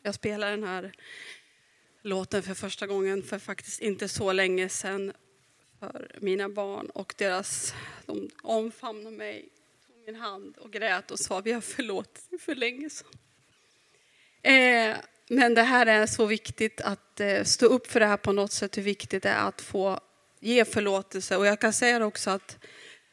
[0.02, 0.92] Jag spelade den här
[2.02, 5.12] låten för första gången för faktiskt inte så länge sedan
[5.80, 7.74] för mina barn och deras,
[8.06, 9.48] de omfamnade mig,
[9.86, 13.08] tog min hand och grät och sa vi har förlåtit för länge sedan.
[14.42, 14.96] Eh,
[15.28, 18.52] men det här är så viktigt att eh, stå upp för det här på något
[18.52, 20.00] sätt, hur viktigt det är att få
[20.40, 21.36] ge förlåtelse.
[21.36, 22.58] Och jag kan säga också att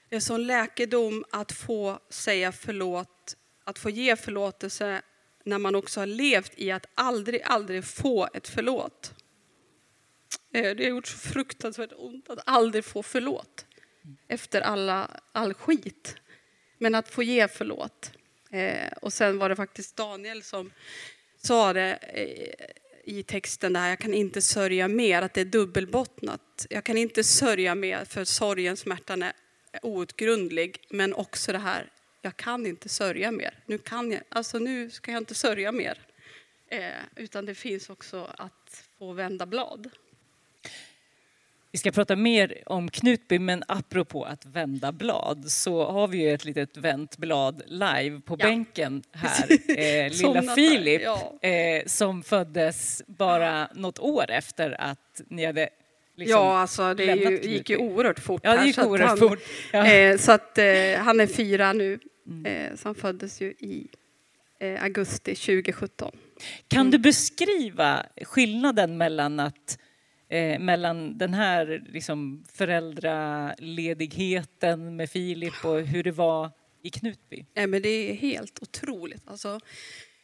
[0.10, 5.02] det är sån läkedom att få säga förlåt, att få ge förlåtelse
[5.44, 9.14] när man också har levt i att aldrig, aldrig få ett förlåt.
[10.54, 13.66] Eh, det har gjort så fruktansvärt ont att aldrig få förlåt
[14.28, 16.16] efter alla, all skit.
[16.78, 18.12] Men att få ge förlåt.
[18.52, 20.72] Eh, och sen var det faktiskt Daniel som
[21.46, 22.66] sa det eh,
[23.04, 26.66] i texten där, jag kan inte sörja mer, att det är dubbelbottnat.
[26.70, 29.34] Jag kan inte sörja mer för sorgen, smärtan är
[29.82, 31.92] outgrundlig, men också det här,
[32.22, 33.60] jag kan inte sörja mer.
[33.66, 36.00] Nu, kan jag, alltså nu ska jag inte sörja mer.
[36.68, 39.90] Eh, utan det finns också att få vända blad.
[41.76, 46.34] Vi ska prata mer om Knutby, men apropå att vända blad så har vi ju
[46.34, 48.46] ett litet vänt blad live på Ja.
[48.46, 49.46] bänken här.
[49.78, 51.40] Eh, lilla Filip ja.
[51.50, 55.70] eh, som föddes bara något år efter att ni hade
[56.16, 58.42] liksom ja, alltså det ju, gick ju oerhört fort.
[58.44, 59.40] Ja, det här, så att han, fort.
[59.74, 59.86] Ja.
[59.88, 60.66] Eh, så att eh,
[60.98, 62.00] han är fyra nu.
[62.28, 62.46] Mm.
[62.46, 63.88] Eh, så han föddes ju i
[64.60, 66.12] eh, augusti 2017.
[66.68, 66.92] Kan Mm.
[66.92, 69.80] du beskriva skillnaden mellan att
[70.30, 76.52] eh, mellan den här liksom, föräldraledigheten med Filip och hur det var
[76.82, 77.46] i Knutby?
[77.54, 79.22] Nej, men det är helt otroligt.
[79.26, 79.60] Alltså,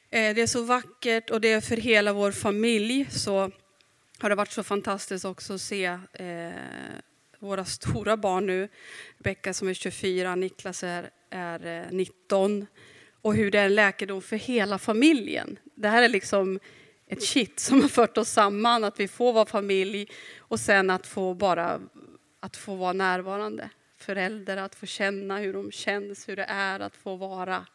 [0.10, 3.52] eh, det är så vackert och det är för hela vår familj så
[4.20, 6.52] har det varit så fantastiskt också att se eh,
[7.40, 8.68] våra stora barn nu.
[9.18, 12.68] Becka som är 24, Niklas är, är eh, 19.
[13.22, 15.60] Och hur det är en läkedom för hela familjen.
[15.76, 16.60] Det här är liksom
[17.12, 20.08] ett kitt som har fört oss samman, att vi får vara familj
[20.40, 21.82] och sen att få bara
[22.40, 23.70] att få vara närvarande.
[23.98, 27.66] Förälder, att få känna hur de känns, hur det är att få vara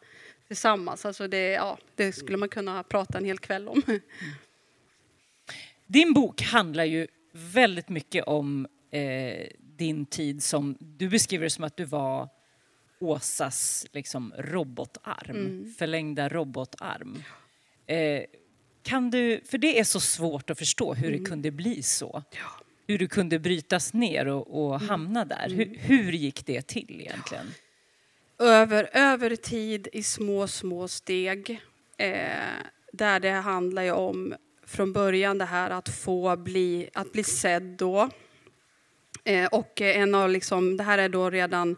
[0.47, 1.05] tillsammans.
[1.05, 3.81] Alltså det, ja, det skulle man kunna prata en hel kväll om.
[5.87, 11.63] Din bok handlar ju väldigt mycket om eh, din tid som, du beskriver det som
[11.63, 12.29] att du var
[12.99, 15.73] Åsas liksom, robotarm, Mm.
[15.77, 17.23] förlängda robotarm.
[17.85, 18.23] Eh,
[18.87, 21.23] kan du, för det är så svårt att förstå hur Mm.
[21.23, 22.23] det kunde bli så.
[22.87, 24.89] Hur du kunde brytas ner och, och Mm.
[24.89, 25.49] hamna där.
[25.49, 27.45] Hur, hur gick det till egentligen?
[28.39, 31.61] över, över tid i små, små steg.
[31.97, 32.29] Eh,
[32.93, 34.35] där det handlar ju om
[34.65, 38.09] från början det här att få bli, att bli sedd då.
[39.23, 41.77] Eh, och en av liksom, det här är då redan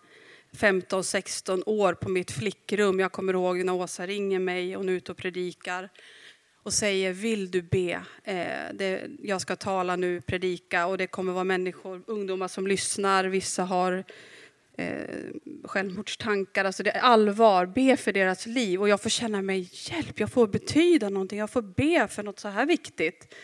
[0.57, 2.99] 15-16 år på mitt flickrum.
[2.99, 5.89] Jag kommer ihåg när Åsa ringer mig och hon är ute och predikar
[6.63, 8.01] och säger vill du be?
[8.23, 13.25] Eh, det, jag ska tala nu, predika och det kommer vara människor, ungdomar som lyssnar.
[13.25, 14.03] Vissa har
[14.77, 15.15] eh,
[15.63, 16.65] självmordstankar.
[16.65, 17.65] Alltså det är allvar.
[17.65, 18.81] Be för deras liv.
[18.81, 20.19] Och jag får känna mig hjälp.
[20.19, 21.39] Jag får betyda någonting.
[21.39, 23.35] Jag får be för något så här viktigt.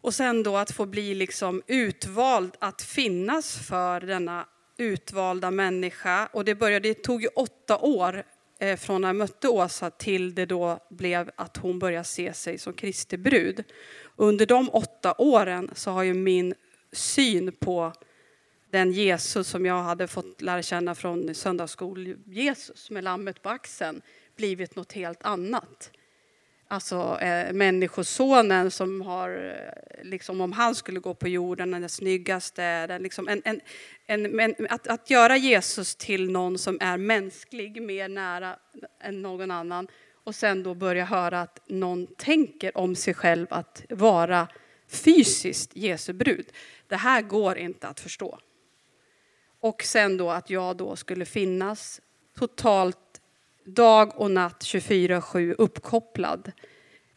[0.00, 4.46] Och sen då att få bli liksom utvald att finnas för denna
[4.76, 6.28] utvalda människa.
[6.32, 8.22] Och det, började, det tog ju åtta år
[8.58, 12.58] Eh, från när jag mötte Åsa till det då blev att hon började se sig
[12.58, 13.64] som Kristi brud.
[14.16, 16.54] Under de åtta åren så har ju min
[16.92, 17.92] syn på
[18.70, 24.02] den Jesus som jag hade fått lära känna från söndagsskol-Jesus med lammet på axeln
[24.36, 25.90] blivit något helt annat.
[26.68, 32.86] Alltså eh, människosonen som har, eh, liksom om han skulle gå på jorden, den snyggaste,
[32.86, 33.60] den liksom, en, en,
[34.06, 38.56] en, en, att, att göra Jesus till någon som är mänsklig, mer nära
[39.00, 39.88] än någon annan
[40.24, 44.48] och sen då börja höra att någon tänker om sig själv att vara
[44.88, 46.46] fysiskt Jesu brud.
[46.88, 48.38] Det här går inte att förstå.
[49.60, 52.00] Och sen då att jag då skulle finnas
[52.38, 53.20] totalt
[53.66, 56.52] dag och natt 24-7 uppkopplad.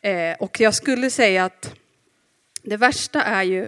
[0.02, 1.76] Eh, och jag skulle säga att
[2.64, 3.64] det värsta är ju,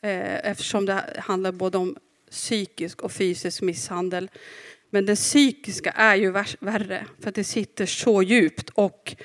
[0.00, 1.96] eh, eftersom det handlar både om
[2.30, 4.30] psykisk och fysisk misshandel,
[4.90, 8.70] men det psykiska är ju värre, för att det sitter så djupt.
[8.74, 9.16] Och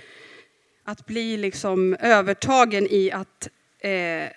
[0.83, 4.29] att bli liksom övertagen i att eh,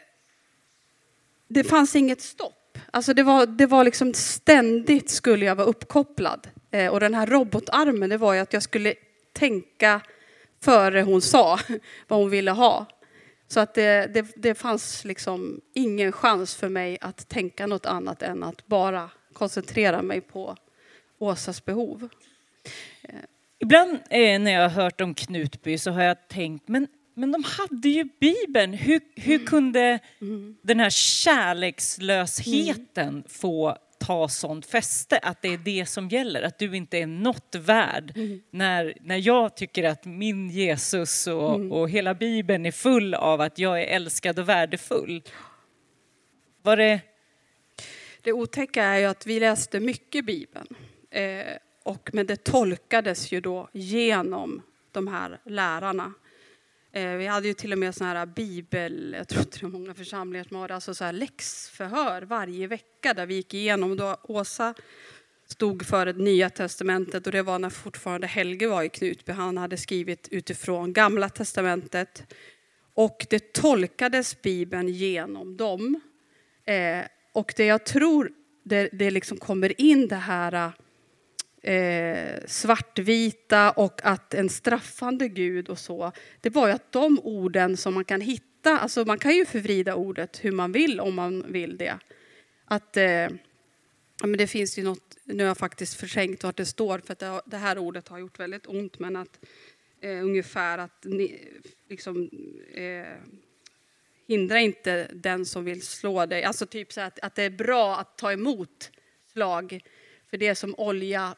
[1.49, 2.79] det fanns inget stopp.
[2.91, 6.49] Alltså det var, det var liksom ständigt skulle jag vara uppkopplad.
[6.73, 8.95] Eh, och den här robotarmen, det var ju att jag skulle
[9.33, 10.01] tänka
[10.61, 11.59] före hon sa
[12.09, 12.87] vad hon ville ha.
[13.49, 18.23] Så att det, det, det fanns liksom ingen chans för mig att tänka något annat
[18.23, 20.57] än att bara koncentrera mig på
[21.19, 22.09] Åsas behov.
[23.59, 27.45] Ibland eh, när jag har hört om Knutby så har jag tänkt, men, men de
[27.45, 28.73] hade ju Bibeln.
[28.73, 29.47] Hur, hur Mm.
[29.47, 29.99] kunde
[30.63, 33.23] den här kärlekslösheten Mm.
[33.29, 33.77] få
[34.07, 35.19] ta sånt fäste?
[35.19, 38.13] Att det är det som gäller, att du inte är något värd.
[38.17, 38.43] Mm.
[38.51, 41.73] När, när jag tycker att min Jesus och, Mm.
[41.73, 45.23] och hela Bibeln är full av att jag är älskad och värdefull.
[46.63, 47.01] Var det...
[48.23, 50.67] Det otäcka är ju att vi läste mycket Bibeln.
[51.11, 56.13] Eh, och, men det tolkades ju då genom de här lärarna.
[56.95, 59.69] Eh, vi hade ju till och med såna här bibel, jag tror inte det är
[59.69, 63.97] många församlingar som har det, alltså så här läxförhör varje vecka där vi gick igenom.
[63.97, 64.75] Då Åsa
[65.47, 69.33] stod för det nya testamentet och det var när fortfarande Helge var i Knutby.
[69.33, 72.35] Han hade skrivit utifrån gamla testamentet.
[72.95, 76.01] Och det tolkades Bibeln genom dem.
[76.65, 78.33] Eh, och det jag tror
[78.65, 80.73] det, det liksom kommer in det här
[81.63, 86.13] eh, svartvita och att en straffande Gud och så.
[86.41, 89.95] Det var ju att de orden som man kan hitta, alltså man kan ju förvrida
[89.95, 91.99] ordet hur man vill om man vill det.
[92.65, 96.67] Att eh, ja, men det finns ju något, nu har jag faktiskt förträngt vart det
[96.67, 99.41] står för att det, det här ordet har gjort väldigt ont men att
[100.01, 101.49] eh, ungefär att ni,
[101.89, 102.31] liksom
[102.75, 103.17] eh,
[104.27, 106.45] hindra inte den som vill slå dig.
[106.45, 108.91] Alltså typ så att, att det är bra att ta emot
[109.33, 109.81] slag.
[110.31, 111.35] För det är som olja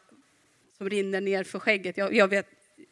[0.78, 1.96] som rinner ner för skägget.
[1.96, 2.46] Jag, jag vet,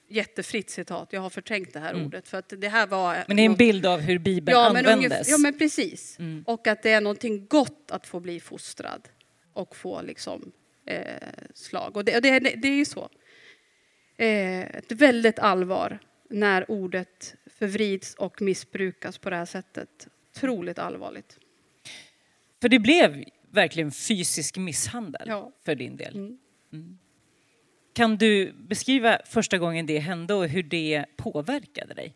[0.09, 2.07] jättefritt citat, jag har förträngt det här Mm.
[2.07, 2.28] ordet.
[2.28, 3.24] För att det här var...
[3.28, 5.05] Men det är en bild av hur Bibeln ja, men användes.
[5.11, 6.18] ungefär- ja, men precis.
[6.18, 6.45] Mm.
[6.47, 9.09] Och att det är någonting gott att få bli fostrad
[9.53, 10.53] och få liksom
[10.87, 11.05] eh,
[11.55, 11.97] slag.
[11.97, 13.09] Och det, och det, det, det är ju så.
[14.16, 15.99] Eh, ett väldigt allvar
[16.30, 20.09] när ordet förvrids och missbrukas på det här sättet.
[20.37, 21.39] Otroligt allvarligt.
[22.61, 25.53] För det blev verkligen fysisk misshandel Ja.
[25.64, 26.14] för din del.
[26.72, 26.99] Mm.
[27.93, 32.14] Kan du beskriva första gången det hände och hur det påverkade dig?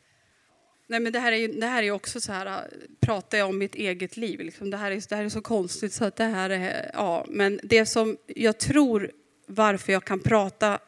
[0.89, 2.53] Nej, men det här är ju det här är också så här, äh,
[3.01, 4.71] pratar jag om mitt eget liv, liksom.
[4.71, 7.61] det, här är, det här är så konstigt så att det här är, ja, men
[7.63, 9.11] det som jag tror
[9.47, 10.79] varför jag kan prata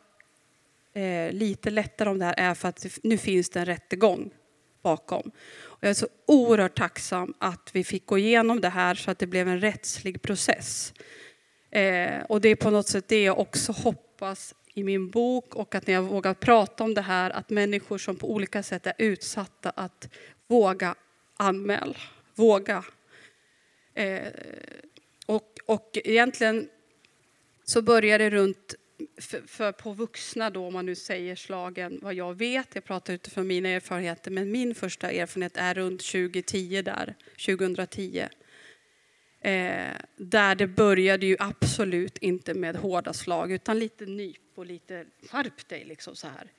[0.94, 4.30] eh, lite lättare om det här är för att nu finns det en rättegång
[4.82, 5.30] bakom.
[5.60, 9.18] Och jag är så oerhört tacksam att vi fick gå igenom det här så att
[9.18, 10.92] det blev en rättslig process.
[11.70, 15.74] Eh, och det är på något sätt det jag också hoppas i min bok och
[15.74, 18.94] att när jag vågar prata om det här att människor som på olika sätt är
[18.98, 20.08] utsatta att
[20.46, 20.94] våga
[21.36, 21.96] anmäla,
[22.34, 22.84] våga.
[23.94, 24.28] Eh,
[25.26, 26.68] och, och egentligen
[27.64, 28.74] så börjar det runt,
[29.20, 33.14] för, för på vuxna då om man nu säger slagen, vad jag vet, jag pratar
[33.14, 37.14] utifrån mina erfarenheter, men min första erfarenhet är runt 2010 där,
[37.46, 38.28] 2010.
[39.48, 45.04] Eh, där det började ju absolut inte med hårda slag utan lite nyp och lite
[45.30, 46.52] skärp dig liksom så här.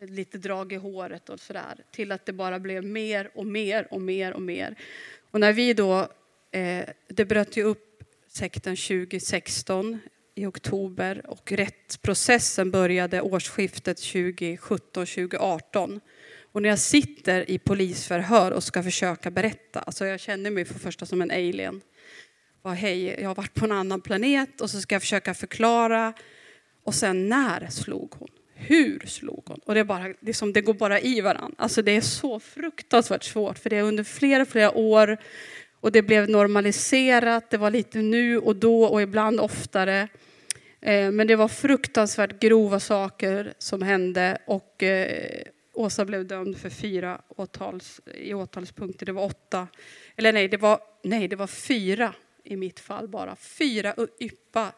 [0.00, 1.84] Lite drag i håret och sådär.
[1.90, 4.76] Till att det bara blev mer och mer och mer och mer.
[5.30, 6.08] Och när vi då,
[6.50, 9.98] eh, det bröt ju upp sekten 2016
[10.34, 16.00] i oktober och rättsprocessen började årsskiftet 2017-2018.
[16.52, 20.74] Och när jag sitter i polisförhör och ska försöka berätta, alltså jag känner mig för
[20.74, 21.82] det första som en alien.
[22.66, 26.12] Bara, hej, jag har varit på en annan planet och så ska jag försöka förklara.
[26.82, 28.28] Och sen när slog hon?
[28.54, 29.60] Hur slog hon?
[29.64, 31.54] Och det, är bara, det, är som, det går bara i varandra.
[31.58, 35.16] Alltså det är så fruktansvärt svårt för det är under flera, flera år
[35.80, 37.50] och det blev normaliserat.
[37.50, 40.08] Det var lite nu och då och ibland oftare.
[40.80, 45.42] Eh, men det var fruktansvärt grova saker som hände och eh,
[45.74, 49.06] Åsa blev dömd för fyra åtals, i åtalspunkter.
[49.06, 49.68] Det var åtta,
[50.16, 52.14] eller nej, det var, nej, det var fyra
[52.46, 53.36] i mitt fall bara.
[53.36, 54.72] Fyra yppa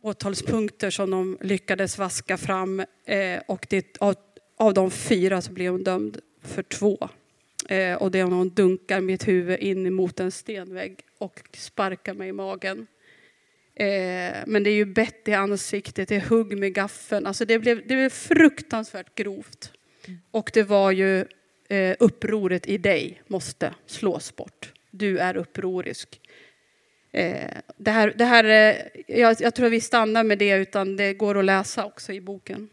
[0.00, 4.14] åtalspunkter som de lyckades vaska fram eh, och det, av,
[4.56, 7.08] av de fyra så blev hon dömd för två.
[7.68, 12.14] Eh, och det är när hon dunkar mitt huvud in mot en stenvägg och sparkar
[12.14, 12.86] mig i magen.
[13.74, 17.26] Eh, men det är ju bett i ansiktet, det är hugg med gaffeln.
[17.26, 19.72] Alltså det blev, det blev fruktansvärt grovt.
[20.30, 21.24] Och det var ju
[21.68, 24.72] eh, upproret i dig måste slås bort.
[24.90, 26.20] Du är upprorisk.
[27.12, 28.76] Eh, det här, det här, eh,
[29.18, 32.68] jag, jag tror vi stannar med det, utan det går att läsa också i boken.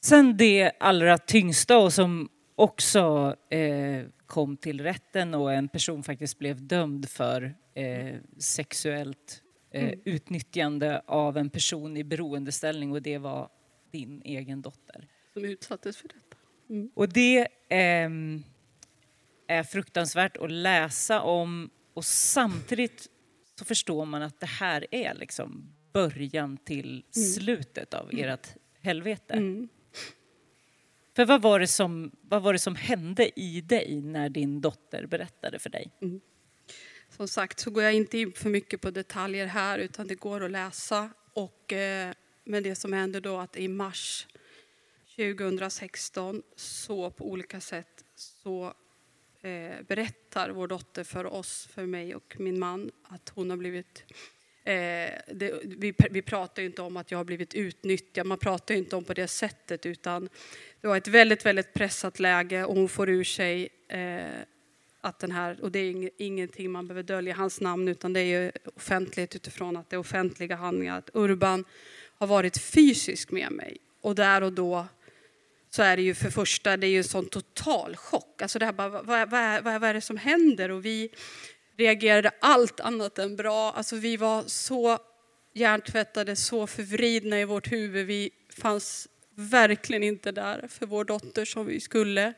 [0.00, 6.38] Sen det allra tyngsta och som också eh, kom till rätten och en person faktiskt
[6.38, 10.00] blev dömd för eh, sexuellt eh, Mm.
[10.04, 13.48] utnyttjande av en person i beroendeställning och det var
[13.92, 15.08] din egen dotter.
[15.32, 16.36] Som utsattes för detta.
[16.94, 18.42] Och det ehm,
[19.46, 23.08] är fruktansvärt att läsa om och samtidigt
[23.58, 28.48] så förstår man att det här är liksom början till slutet av ert
[28.80, 29.34] helvete.
[29.34, 29.68] Mm.
[31.16, 35.06] För vad var, det som, vad var det som hände i dig när din dotter
[35.06, 35.90] berättade för dig?
[37.16, 40.44] Som sagt så går jag inte in för mycket på detaljer här utan det går
[40.44, 41.10] att läsa.
[41.32, 42.12] Och, eh,
[42.44, 44.26] men det som hände då att i mars
[45.16, 48.74] 2016 så på olika sätt så
[49.42, 54.04] eh, berättar vår dotter för oss, för mig och min man att hon har blivit
[54.68, 58.74] Eh, det, vi, vi pratar ju inte om att jag har blivit utnyttjad, man pratar
[58.74, 60.28] ju inte om på det sättet utan
[60.80, 64.40] det var ett väldigt, väldigt pressat läge och hon får ur sig eh,
[65.00, 68.42] att den här, och det är ingenting man behöver dölja hans namn utan det är
[68.42, 71.64] ju offentligt utifrån att det är offentliga handlingar, att Urban
[72.18, 73.76] har varit fysisk med mig.
[74.00, 74.86] Och där och då
[75.70, 78.42] så är det ju för första, det är ju en sån total chock.
[78.42, 80.70] Alltså det här bara, vad, vad, vad, vad är det som händer?
[80.70, 81.10] Och vi
[81.76, 83.72] reagerade allt annat än bra.
[83.72, 84.98] Alltså vi var så
[85.54, 88.06] hjärntvättade, så förvridna i vårt huvud.
[88.06, 92.32] Vi fanns verkligen inte där för vår dotter som vi skulle.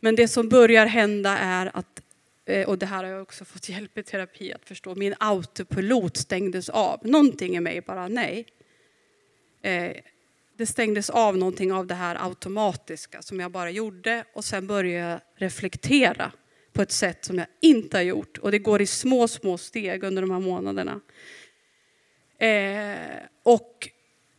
[0.00, 2.02] Men det som börjar hända är att,
[2.44, 6.16] eh, och det här har jag också fått hjälp i terapi att förstå, min autopilot
[6.16, 7.00] stängdes av.
[7.06, 8.46] Någonting i mig bara, nej.
[9.62, 9.96] Eh,
[10.56, 15.08] det stängdes av någonting av det här automatiska som jag bara gjorde och sen började
[15.08, 16.32] jag reflektera
[16.72, 18.38] på ett sätt som jag inte har gjort.
[18.38, 21.00] Och det går i små, små steg under de här månaderna.
[22.38, 23.88] Eh, och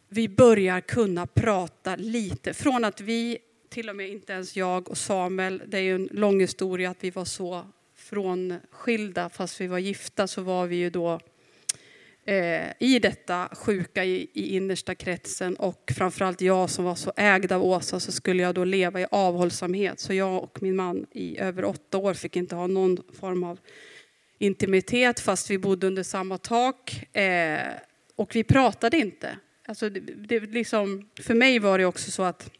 [0.09, 2.53] vi börjar kunna prata lite.
[2.53, 3.37] Från att vi,
[3.69, 7.03] till och med inte ens jag och Samuel, det är ju en lång historia att
[7.03, 7.65] vi var så
[7.95, 11.19] frånskilda fast vi var gifta så var vi ju då eh,
[12.27, 17.51] Eh, i detta sjuka i, i innersta kretsen och framförallt jag som var så ägd
[17.51, 19.99] av Åsa så skulle jag då leva i avhållsamhet.
[19.99, 23.59] Så jag och min man i över åtta år fick inte ha någon form av
[24.37, 27.15] intimitet fast vi bodde under samma tak.
[27.15, 27.59] Eh,
[28.15, 29.37] och vi pratade inte.
[29.67, 32.51] Alltså det, det, liksom, för mig var det också så att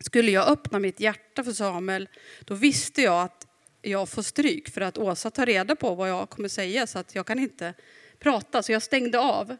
[0.00, 2.08] skulle jag öppna mitt hjärta för Samuel
[2.40, 3.46] då visste jag att
[3.82, 7.14] jag får stryk för att Åsa tar reda på vad jag kommer säga så att
[7.14, 7.74] jag kan inte
[8.18, 9.56] prata, så jag stängde av.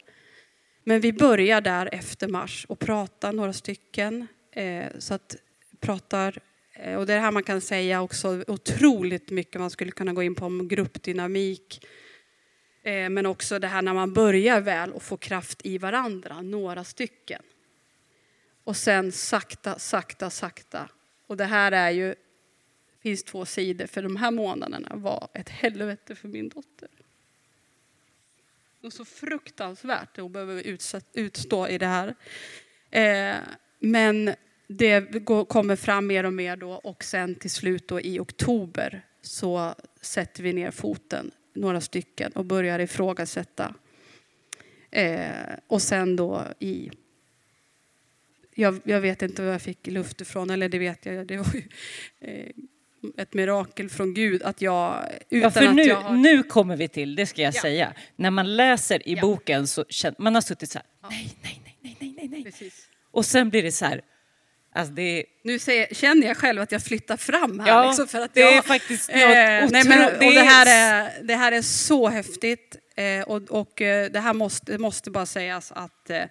[0.84, 4.26] Men vi börjar där efter mars och pratar några stycken.
[4.52, 5.36] Eh, så att
[5.80, 6.38] pratar,
[6.74, 10.22] eh, och det är här man kan säga också otroligt mycket man skulle kunna gå
[10.22, 11.86] in på om gruppdynamik.
[12.82, 16.84] Eh, men också det här när man börjar väl och får kraft i varandra, några
[16.84, 17.42] stycken.
[18.64, 20.88] Och sen sakta, sakta, sakta.
[21.26, 22.14] Och det här är ju,
[23.02, 26.88] finns två sidor, för de här månaderna var ett helvete för min dotter
[28.82, 30.62] och så fruktansvärt hon behöver
[31.14, 32.14] utstå i det här.
[32.90, 33.36] Eh,
[33.78, 34.34] men
[34.66, 39.74] det kommer fram mer och mer då och sen till slut då i oktober så
[40.00, 43.74] sätter vi ner foten, några stycken, och börjar ifrågasätta.
[44.90, 45.30] Eh,
[45.66, 46.90] och sen då i...
[48.54, 51.26] Jag, jag, vet inte var jag fick luft ifrån, eller det vet jag.
[51.26, 51.62] Det var ju,
[52.20, 52.52] eh,
[53.18, 55.04] ett mirakel från Gud att jag...
[55.30, 56.14] Utan ja, för nu, jag har...
[56.14, 57.60] nu kommer vi till, det ska jag ja.
[57.60, 57.92] säga.
[58.16, 59.20] När man läser i ja.
[59.20, 61.08] boken så känner man har suttit så här, ja.
[61.10, 62.44] nej, nej, nej, nej, nej, nej.
[62.44, 62.74] Precis.
[63.10, 64.00] Och sen blir det så här,
[64.74, 65.24] alltså det...
[65.44, 67.68] Nu säger, känner jag själv att jag flyttar fram här.
[67.68, 71.22] Ja, liksom för att det jag, är faktiskt eh, nej, men, och det, här är,
[71.22, 72.76] det här är så häftigt.
[72.96, 76.24] Eh, och, och eh, det här måste, det måste bara sägas att eh,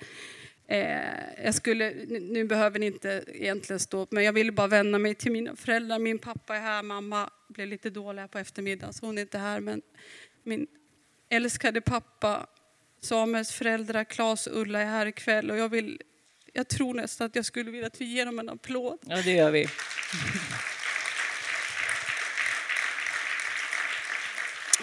[0.68, 5.00] Eh, jag skulle, nu behöver ni inte egentligen stå upp, men jag ville bara vända
[5.00, 6.00] mig till mina föräldrar.
[6.00, 9.38] Min pappa är här, mamma blev lite dålig här på eftermiddagen så hon är inte
[9.38, 9.60] här.
[9.60, 9.82] Men
[10.44, 10.68] min
[11.30, 12.48] älskade pappa,
[13.02, 16.02] Samuels föräldrar, Klas och Ulla är här ikväll och jag vill,
[16.54, 19.00] jag tror nästan att jag skulle vilja att vi ger dem en applåd.
[19.02, 19.68] Ja, det gör vi.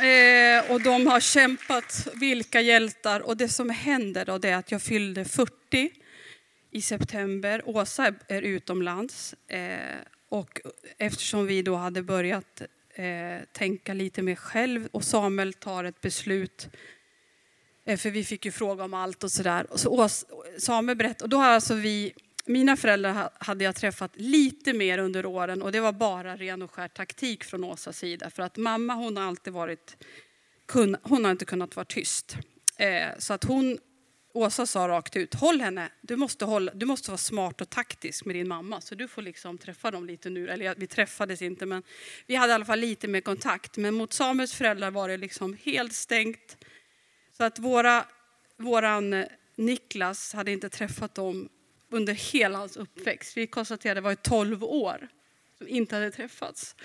[0.03, 3.21] Eh, och de har kämpat, vilka hjältar.
[3.21, 5.91] Och det som händer då det är att jag fyllde 40
[6.71, 7.63] i september.
[7.65, 9.35] Åsa är utomlands.
[9.49, 10.61] Eh, och
[10.99, 12.63] eftersom vi då hade börjat
[12.95, 16.69] eh, tänka lite mer själv och Samuel tar ett beslut
[17.87, 19.67] eh, för vi fick ju fråga om allt och sådär.
[19.75, 20.09] Så
[20.59, 22.13] Samuel berättade, och då har alltså vi
[22.47, 26.71] mina föräldrar hade jag träffat lite mer under åren och det var bara ren och
[26.71, 28.31] skär taktik från Åsas sida.
[28.31, 29.97] För att mamma hon har alltid varit,
[31.03, 32.37] hon har inte kunnat vara tyst.
[32.77, 33.79] Eh, så att hon,
[34.33, 38.25] Åsa sa rakt ut, håll henne, du måste, hålla, du måste vara smart och taktisk
[38.25, 38.81] med din mamma.
[38.81, 40.49] Så du får liksom träffa dem lite nu.
[40.49, 41.83] Eller vi träffades inte men
[42.27, 43.77] vi hade i alla fall lite mer kontakt.
[43.77, 46.57] Men mot Samuels föräldrar var det liksom helt stängt.
[47.37, 48.05] Så att våra,
[48.57, 49.27] våran eh,
[49.57, 51.49] Niklas hade inte träffat dem
[51.95, 53.37] under hela hans uppväxt.
[53.37, 55.09] Vi konstaterade att det var 12 år
[55.59, 56.77] som inte hade träffats.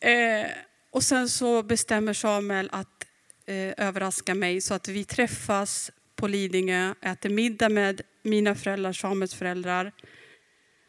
[0.00, 0.46] Eh,
[0.90, 3.06] och sen så bestämmer Samuel att
[3.46, 9.34] eh, överraska mig så att vi träffas på Lidingö, äter middag med mina föräldrar, Samuels
[9.34, 9.92] föräldrar.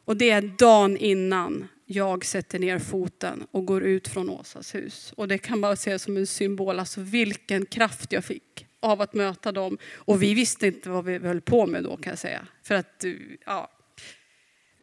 [0.06, 5.14] Och det är dagen innan jag sätter ner foten och går ut från Åsas hus.
[5.18, 9.14] Och det kan man se som en symbol, alltså vilken kraft jag fick av att
[9.14, 9.78] möta dem.
[9.96, 12.48] Och vi visste inte vad vi höll på med då kan jag säga.
[12.64, 13.12] För att, eh,
[13.46, 13.72] ja,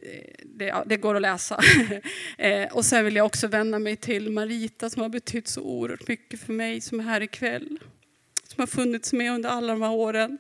[0.03, 1.61] eh, det, det, går att läsa.
[2.39, 6.09] Eh, och sen vill jag också vända mig till Marita som har betytt så oerhört
[6.09, 7.79] mycket för mig som är här ikväll.
[8.49, 10.39] Som har funnits med under alla de här åren.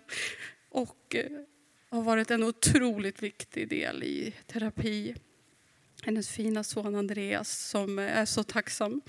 [0.71, 1.17] Och
[1.93, 5.15] har varit en otroligt viktig del i terapi.
[6.03, 9.01] Hennes fina son Andreas som är så tacksam.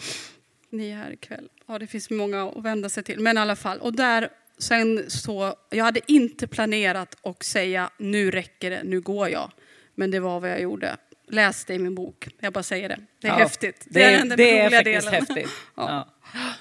[0.70, 1.49] Ni är här ikväll.
[1.68, 3.20] Ja, det finns många att vända sig till.
[3.20, 3.80] Men i alla fall.
[3.80, 9.30] Och där, sen så, jag hade inte planerat att säga nu räcker det, nu går
[9.30, 9.51] jag.
[9.95, 10.97] Men det var vad jag gjorde.
[11.28, 12.28] Läs det i min bok.
[12.39, 12.99] Jag bara säger det.
[13.22, 13.88] Det är ja, häftigt.
[13.89, 15.14] Det, är, det, det är faktiskt delen.
[15.14, 15.49] häftigt.
[15.76, 16.08] ja.
[16.34, 16.54] Ja.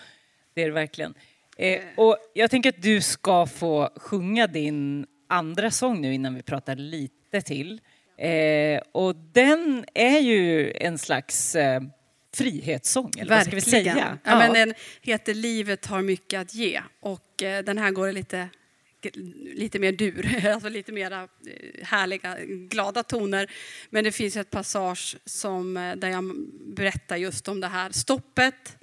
[0.55, 1.15] Det är det verkligen.
[1.57, 6.43] Eh, och jag tänker att du ska få sjunga din andra sång nu innan vi
[6.43, 7.81] pratar lite till.
[8.19, 11.81] Eh, och den är ju en slags eh,
[12.35, 13.57] frihetssång, eller Verkligen.
[13.57, 13.97] vad ska vi säga?
[13.99, 14.39] Ja, ja.
[14.39, 18.49] Men den heter Livet har mycket att ge och eh, Eh, den här går lite
[19.55, 21.29] lite mer dur, alltså lite mer eh,
[21.83, 23.51] härliga, glada toner.
[23.91, 26.35] Men det finns ett passage som, eh, där jag
[26.67, 28.77] berättar just om det här stoppet.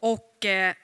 [0.00, 0.74] Och eh,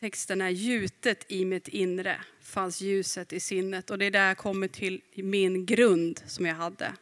[0.00, 2.20] texten är gjutet i mitt inre
[2.52, 3.90] fanns ljuset i sinnet.
[3.90, 6.92] Och det är där jag kommer till min grund som jag hade.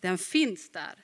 [0.00, 1.03] Den finns där.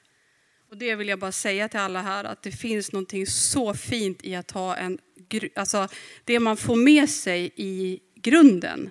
[0.70, 4.24] Och det vill jag bara säga till alla här att det finns någonting så fint
[4.24, 4.98] i att ha en,
[5.54, 5.88] alltså
[6.24, 8.90] det man får med sig i grunden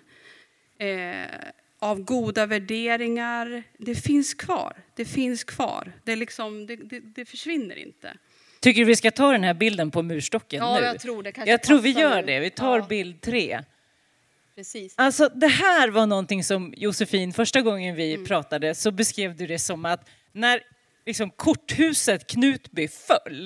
[0.78, 1.26] eh,
[1.80, 4.74] av goda värderingar, det finns kvar.
[4.96, 5.92] Det finns kvar.
[6.04, 8.14] Det, liksom, det, det, det, försvinner inte.
[8.60, 10.86] Tycker du vi ska ta den här bilden på murstocken ja, nu?
[10.86, 11.34] jag tror det.
[11.46, 12.40] jag tror vi gör det.
[12.40, 12.86] Vi tar ja.
[12.90, 13.64] bild tre.
[14.56, 14.94] Precis.
[14.98, 18.26] Alltså, det här var någonting som Josefin, första gången vi mm.
[18.26, 20.62] pratade så beskrev du det som att när
[21.06, 23.46] liksom, korthuset Knutby föll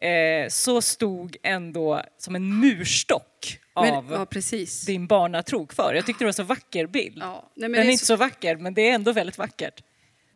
[0.00, 5.94] eh, så stod ändå som en murstock av men, ja, din barnatro kvar.
[5.94, 7.18] Jag tyckte det var så vacker bild.
[7.20, 9.82] Ja, nej, Den är, är inte så vacker, men det är ändå väldigt vackert.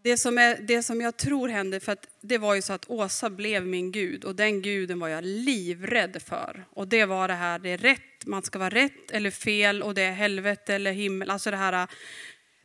[0.04, 2.90] Det som, är, det som jag tror hände, för att det var ju så att
[2.90, 6.64] Åsa blev min gud och den guden var jag livrädd för.
[6.70, 9.94] Och det var det här, det är rätt, man ska vara rätt eller fel och
[9.94, 11.30] det är helvete eller himmel.
[11.30, 11.88] Alltså det här,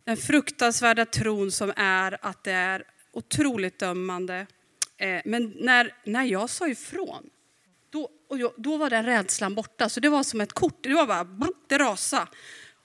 [0.04, 2.84] den fruktansvärda tron som är att det är
[3.18, 4.48] otroligt dömande.
[4.98, 7.30] Eh, men när, när jag sa ifrån,
[7.90, 9.90] då, och jag, då var den rädslan borta.
[9.90, 12.28] Så det var som ett kort, det var bara, det rasade.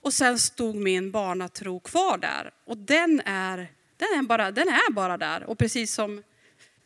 [0.00, 2.50] Och sen stod min barnatro kvar där.
[2.66, 3.56] Och den är,
[3.96, 5.44] den är, bara, den är bara där.
[5.44, 6.22] Och precis som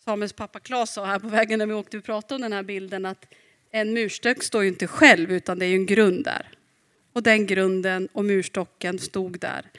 [0.05, 2.63] Samuels pappa Claes sa här på vägen när vi åkte och pratade om den här
[2.63, 3.35] bilden, att
[3.71, 6.49] en murstock står ju inte själv, utan det är ju en grund där.
[7.13, 9.71] Och den grunden och murstocken stod där.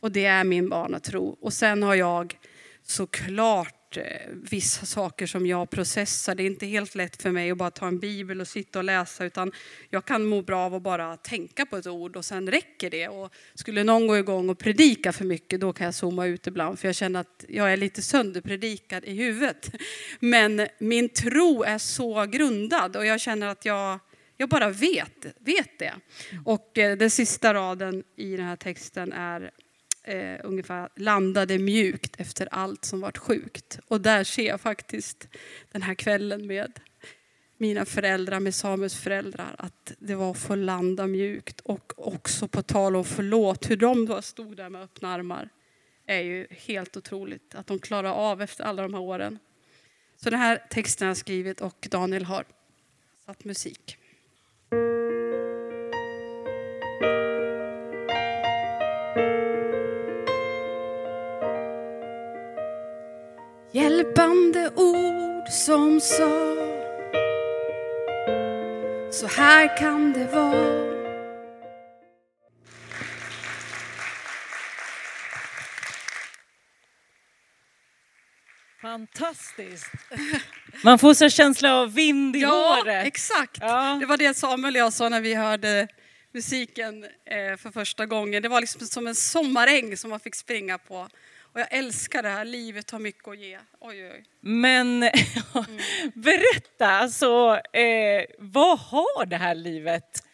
[0.00, 1.36] Och det är min barnatro.
[1.40, 2.38] Och sen har jag
[2.82, 4.04] såklart eh,
[4.50, 6.34] vissa saker som jag processar.
[6.34, 8.84] Det är inte helt lätt för mig att bara ta en bibel och sitta och
[8.84, 9.52] läsa utan
[9.90, 13.08] jag kan må bra av att bara tänka på ett ord och sen räcker det.
[13.08, 16.78] Och skulle någon gå igång och predika för mycket då kan jag zooma ut ibland
[16.78, 19.70] för jag känner att jag är lite sönderpredikad i huvudet.
[20.20, 23.98] Men min tro är så grundad och jag känner att jag
[24.36, 25.92] jag bara vet, vet det.
[26.44, 29.50] Och eh, den sista raden i den här texten är
[30.04, 33.78] eh, ungefär landade mjukt efter allt som varit sjukt.
[33.88, 35.28] Och där ser jag faktiskt
[35.72, 36.80] den här kvällen med
[37.56, 41.60] mina föräldrar, med Samuels föräldrar, att det var att få landa mjukt.
[41.60, 45.48] Och också på tal om förlåt, hur de då stod där med öppna armar
[46.06, 49.38] är ju helt otroligt att de klarar av efter alla de här åren.
[50.16, 52.44] Så den här texten har jag skrivit och Daniel har
[53.26, 53.98] satt musik.
[63.74, 66.56] Hjälpande ord som sa
[69.10, 70.92] Så här kan det vara
[78.82, 79.86] Fantastiskt!
[80.84, 83.06] Man får så känsla av vind i ja, håret.
[83.06, 83.58] Exakt!
[83.60, 83.96] Ja.
[84.00, 85.88] Det var det Samuel och jag sa när vi hörde
[86.32, 88.42] musiken eh, för första gången.
[88.42, 91.08] Det var liksom som en sommaräng som man fick springa på.
[91.52, 93.58] Och jag älskar det här, livet har mycket att ge.
[93.80, 94.24] Oj, oj.
[94.40, 95.12] Men mm.
[96.14, 100.24] berätta, alltså, eh, vad har det här livet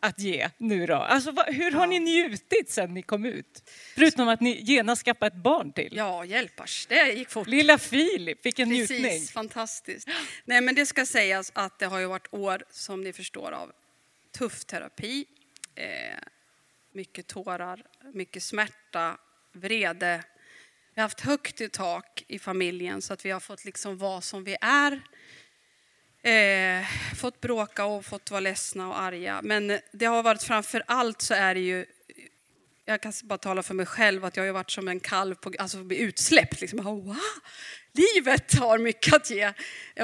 [0.00, 0.94] att ge nu då?
[0.94, 1.86] Alltså, vad, hur har ja.
[1.86, 3.70] ni njutit sen ni kom ut?
[3.94, 5.96] Förutom att ni genast skaffade ett barn till.
[5.96, 6.86] Ja, hjälpars.
[6.86, 7.46] Det gick fort.
[7.46, 9.22] Lilla Filip, vilken Precis, njutning.
[9.22, 10.08] fantastiskt.
[10.44, 13.72] Nej, men det ska sägas att det har ju varit år, som ni förstår av
[14.38, 15.24] tuff terapi.
[15.74, 15.86] Eh,
[16.92, 17.82] mycket tårar,
[18.12, 19.18] mycket smärta,
[19.52, 20.24] vrede.
[20.98, 24.20] Vi har haft högt i tak i familjen så att vi har fått liksom vara
[24.20, 24.92] som vi är.
[26.22, 26.86] Eh,
[27.16, 29.40] fått bråka och fått vara ledsna och arga.
[29.42, 31.86] Men det har varit framför allt så är det ju
[32.84, 35.52] jag kan bara tala för mig själv att jag har varit som en kalv på,
[35.58, 36.60] alltså bli utsläppt.
[36.60, 36.84] Liksom.
[36.84, 37.16] Wow,
[37.92, 39.52] livet har mycket att ge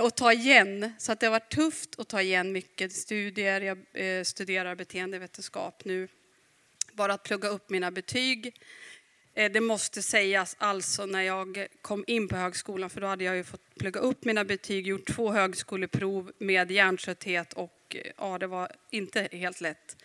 [0.01, 0.93] och ta igen.
[0.99, 3.61] Så att det har varit tufft att ta igen mycket studier.
[3.61, 6.09] Jag eh, studerar beteendevetenskap nu.
[6.93, 8.55] Bara att plugga upp mina betyg.
[9.35, 13.37] Eh, det måste sägas alltså när jag kom in på högskolan, för då hade jag
[13.37, 18.47] ju fått plugga upp mina betyg, gjort två högskoleprov med hjärntrötthet och eh, ja, det
[18.47, 19.97] var inte helt lätt.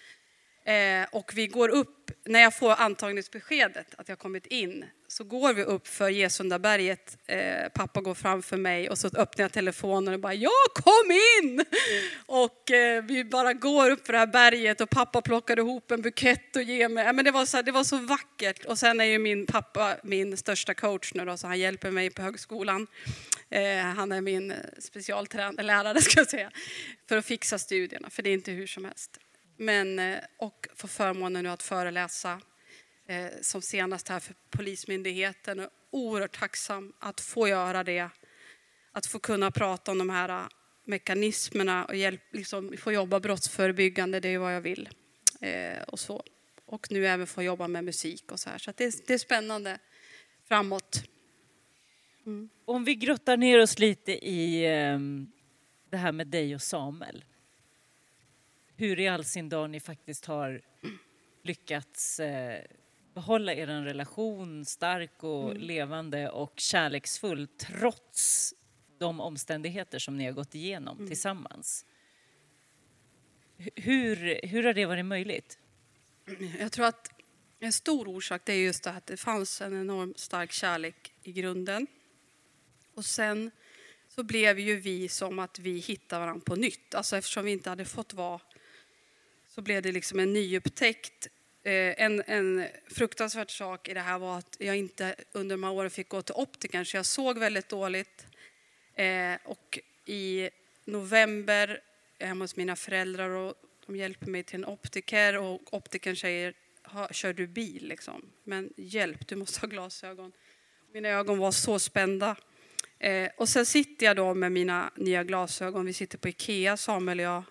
[0.70, 5.54] Eh, och vi går upp, när jag får antagningsbeskedet att jag kommit in, så går
[5.54, 7.18] vi upp för Gesundaberget.
[7.28, 11.66] Eh, pappa går framför mig och så öppnar jag telefonen och bara “Jag kom in!”
[12.26, 16.02] Och eh, vi bara går upp för det här berget och pappa plockar ihop en
[16.02, 17.14] bukett och ger mig.
[17.14, 18.66] men det, var så, det var så vackert.
[18.66, 22.10] Och sen är ju min pappa min största coach nu då, så han hjälper mig
[22.10, 22.88] på högskolan.
[23.50, 26.52] Eh, han är min speciallärare, ska jag säga,
[27.10, 29.20] för att fixa studierna, för det är inte hur som helst.
[29.62, 32.42] Men, eh, och får förmånen nu att föreläsa
[33.08, 35.60] eh, som senast här för Polismyndigheten.
[35.60, 38.10] Och oerhört tacksam att få göra det.
[38.92, 40.48] Att få kunna prata om de här eh,
[40.86, 44.90] mekanismerna och hjälp, liksom, få jobba brottsförebyggande, det är vad jag vill.
[45.42, 46.24] Eh, och, så.
[46.66, 48.58] och nu även få jobba med musik och så här.
[48.58, 49.80] Så det, det, är spännande
[50.48, 51.04] framåt.
[52.26, 52.50] Mm.
[52.66, 55.00] Om vi grottar ner oss lite i eh,
[55.90, 57.24] det här med dig och Samuel
[58.80, 60.62] hur i all sin dag ni faktiskt har
[61.44, 62.64] lyckats eh,
[63.14, 65.62] behålla er relation stark och mm.
[65.62, 68.54] levande och kärleksfull trots
[68.98, 71.08] de omständigheter som ni har gått igenom mm.
[71.08, 71.86] tillsammans.
[73.76, 75.60] Hur, hur har det varit möjligt?
[76.60, 77.12] Jag tror att
[77.60, 81.88] en stor orsak är just det att det fanns en enormt stark kärlek i grunden.
[82.96, 83.52] Och sen
[84.08, 86.96] så blev ju vi som att vi hittade varandra på nytt.
[86.96, 88.40] Alltså eftersom vi inte hade fått vara
[89.50, 91.28] så blev det liksom en nyupptäckt.
[91.64, 95.72] Eh, en, en fruktansvärd sak i det här var att jag inte under de här
[95.72, 98.26] åren fick gå till optikern så jag såg väldigt dåligt.
[98.94, 100.50] Eh, och i
[100.86, 101.82] november
[102.20, 103.54] hemma hos mina föräldrar och
[103.86, 106.54] de hjälper mig till en optiker och optikern säger
[107.12, 108.32] kör du bil liksom?
[108.44, 110.32] Men hjälp, du måste ha glasögon.
[110.94, 112.36] Mina ögon var så spända.
[113.00, 115.86] Eh, och sen sitter jag då med mina nya glasögon.
[115.86, 117.44] Vi sitter på Ikea, Samuel och jag.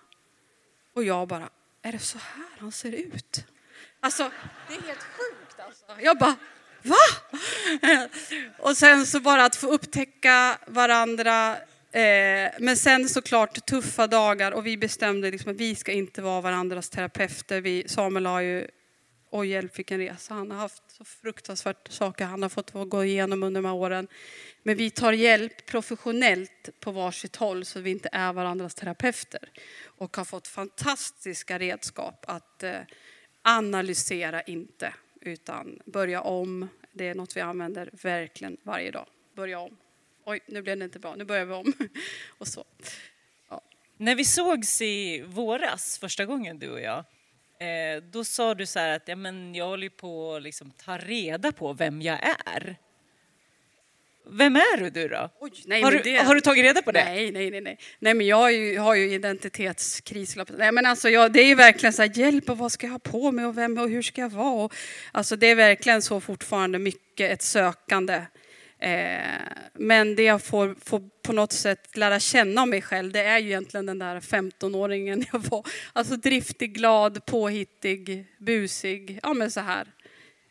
[0.93, 1.51] Och jag bara,
[1.83, 3.45] är det så här han ser ut?
[4.01, 4.31] Alltså,
[4.69, 5.85] det är helt sjukt alltså.
[6.01, 6.37] Jag bara,
[6.83, 6.97] va?
[8.59, 11.57] Och sen så bara att få upptäcka varandra.
[11.93, 16.41] Eh, men sen såklart tuffa dagar och vi bestämde liksom att vi ska inte vara
[16.41, 17.61] varandras terapeuter.
[17.61, 18.69] Vi, Samuel har ju,
[19.31, 23.43] oj hjälp vilken resa, han har haft så fruktansvärt saker han har fått gå igenom
[23.43, 24.09] under de här åren.
[24.69, 29.51] Men vi tar hjälp professionellt på varsitt håll så vi inte är varandras terapeuter.
[29.85, 32.81] Och har fått fantastiska redskap att eh,
[33.43, 36.69] analysera inte, utan börja om.
[36.93, 39.07] Det är något vi använder verkligen varje dag.
[39.35, 39.77] Börja om.
[40.25, 41.15] Oj, nu blev det inte bra.
[41.15, 41.73] Nu börjar vi om.
[42.39, 42.65] och så.
[43.49, 43.61] Ja.
[43.97, 47.05] När vi sågs i våras första gången, du och jag,
[47.61, 50.99] eh, då sa du så här att ja, men jag håller på att liksom ta
[50.99, 52.77] reda på vem jag är.
[54.31, 55.31] Vem är du då?
[55.41, 56.17] Oj, nej, har, du, det...
[56.17, 57.05] har, du, tagit reda på det?
[57.05, 57.61] Nej, nej, nej.
[57.61, 60.37] Nej, nej men jag har ju, har ju identitetskris.
[60.57, 62.99] Nej, men alltså, jag, det är verkligen så här, hjälp och vad ska jag ha
[62.99, 64.65] på mig och vem och hur ska jag vara?
[64.65, 64.75] Och,
[65.13, 68.23] alltså, det är verkligen så fortfarande mycket ett sökande.
[68.79, 69.19] Eh,
[69.75, 73.39] men det jag får, får på något sätt lära känna om mig själv, det är
[73.39, 75.67] ju egentligen den där 15-åringen jag var.
[75.93, 79.87] Alltså driftig, glad, påhittig, busig, ja men så här.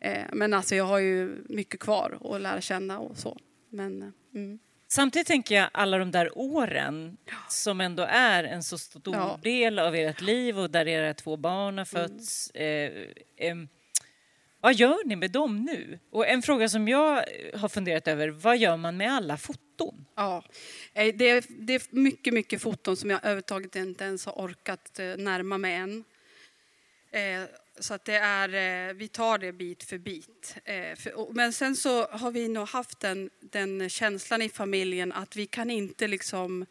[0.01, 3.37] Eh, men alltså jag har ju mycket kvar att lära känna och så.
[3.69, 4.59] Men, eh, mm.
[4.89, 7.17] Samtidigt tänker jag alla de där åren
[7.49, 9.39] som ändå är en så stor ja.
[9.43, 12.51] del av ert liv och där era två barn har fötts.
[12.53, 13.05] Mm.
[13.37, 13.55] Eh, eh,
[14.61, 15.99] vad gör ni med dem nu?
[16.11, 20.05] Och en fråga som jag har funderat över, vad gör man med alla foton?
[20.15, 20.43] Ja,
[20.93, 24.99] eh, det är, det är mycket, mycket foton som jag överhuvudtaget inte ens har orkat
[24.99, 26.03] eh, närma mig än.
[27.11, 27.43] Eh,
[27.79, 30.57] så att det är, eh, vi tar det bit för bit.
[30.65, 30.97] Eh,
[31.31, 35.69] men sen så har vi nog haft den, den känslan i familjen att vi kan
[35.69, 36.65] inte liksom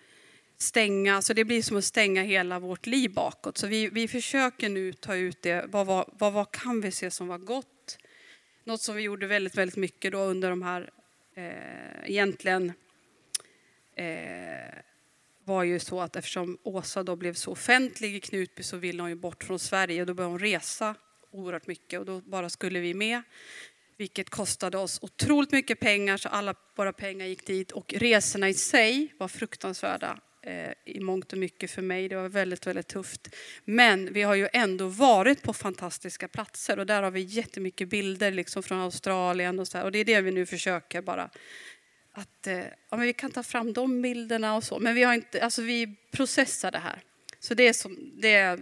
[0.59, 3.59] stänga, så det blir som att stänga hela vårt liv bakåt.
[3.59, 7.11] Så vi, vi försöker nu ta ut det, vad, vad, vad, vad kan vi se
[7.11, 7.99] som var gott?
[8.65, 10.91] Något som vi gjorde väldigt, väldigt mycket då under de här,
[11.35, 12.73] eh, egentligen,
[13.95, 14.79] eh,
[15.47, 19.11] var ju så att eftersom Åsa då blev så offentlig i Knutby så ville hon
[19.11, 20.95] ju bort från Sverige och då började hon resa
[21.31, 23.23] oerhört mycket och då bara skulle vi med.
[23.99, 28.55] Vilket kostade oss otroligt mycket pengar så alla våra pengar gick dit och resorna i
[28.55, 32.09] sig var fruktansvärda eh, i mångt och mycket för mig.
[32.09, 33.35] Det var väldigt, väldigt tufft.
[33.65, 38.31] Men vi har ju ändå varit på fantastiska platser och där har vi jättemycket bilder
[38.31, 39.85] liksom från Australien och så här.
[39.85, 41.31] Och det är det vi nu försöker bara
[42.19, 44.79] att eh, ja, men vi kan ta fram de bilderna och så.
[44.79, 47.03] Men vi har inte, alltså vi processar det här.
[47.41, 48.61] Så det är, som, det är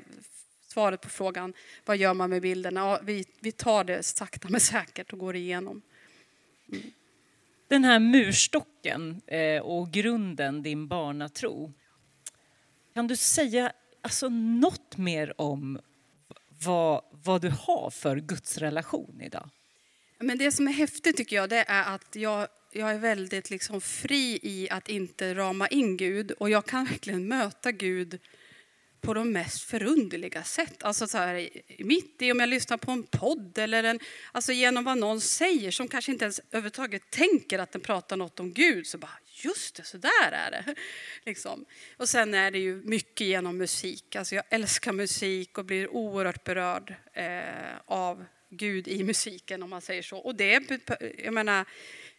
[0.67, 2.81] svaret på frågan, vad gör man med bilderna?
[2.81, 5.83] Ja, vi, vi tar det sakta men säkert och går igenom.
[6.73, 6.83] Mm.
[7.69, 11.73] Den här murstocken eh, och grunden, din barnatro.
[12.95, 15.81] Kan du säga alltså, något mer om
[16.65, 19.51] vad, vad du har för gudsrelation idag?
[20.19, 23.81] Men det som är häftigt tycker jag, det är att jag, jag är väldigt liksom
[23.81, 28.21] fri i att inte rama in Gud och jag kan verkligen möta Gud
[29.01, 30.83] på de mest förunderliga sätt.
[30.83, 31.49] Alltså så här,
[31.79, 34.01] mitt i om jag lyssnar på en podd eller en,
[34.33, 38.41] alltså genom vad någon säger som kanske inte ens överhuvudtaget tänker att den pratar något
[38.41, 40.75] om Gud så bara just det, så där är det.
[41.25, 41.65] Liksom.
[41.97, 44.17] Och sen är det ju mycket genom musik.
[44.17, 49.81] Alltså jag älskar musik och blir oerhört berörd eh, av Gud i musiken om man
[49.81, 50.19] säger så.
[50.19, 50.63] Och det,
[51.19, 51.65] jag menar,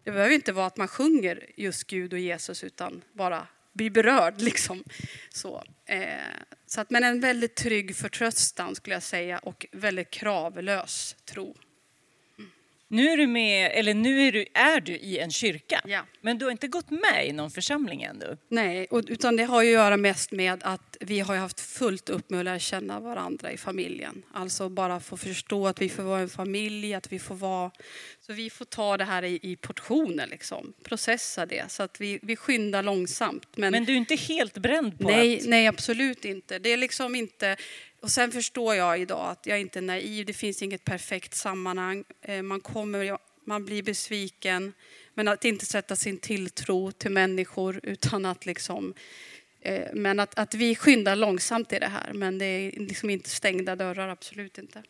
[0.06, 4.42] det behöver inte vara att man sjunger just Gud och Jesus utan bara blir berörd.
[4.42, 4.84] Liksom.
[5.30, 6.08] Så, eh,
[6.66, 11.56] så att, men en väldigt trygg förtröstan skulle jag säga och väldigt kravlös tro.
[12.96, 16.02] Nu är du med, eller nu är du, är du i en kyrka, ja.
[16.22, 18.38] men du har inte gått med i någon församling ännu?
[18.50, 22.10] Nej, och, utan det har ju att göra mest med att vi har haft fullt
[22.10, 24.24] upp med att lära känna varandra i familjen.
[24.34, 27.72] Alltså bara få förstå att vi får vara en familj, att vi får vara...
[28.20, 30.74] Så vi får ta det här i, i portioner, liksom.
[30.84, 31.72] processa det.
[31.72, 33.48] Så att vi, vi skyndar långsamt.
[33.56, 35.46] Men, men du är inte helt bränd på nej, att...
[35.46, 36.60] Nej, absolut inte.
[36.60, 37.58] Det är liksom inte...
[38.06, 40.26] Och sen förstår jag idag att jag inte är naiv.
[40.26, 42.04] Det finns inget perfekt sammanhang.
[42.22, 44.74] Eh, man, kommer, man blir besviken.
[45.14, 48.94] Men att inte sätta sin tilltro till människor utan att liksom...
[49.62, 52.14] Eh, men att, att vi skyndar långsamt i det här.
[52.14, 54.84] Men det är liksom inte stängda dörrar, absolut inte.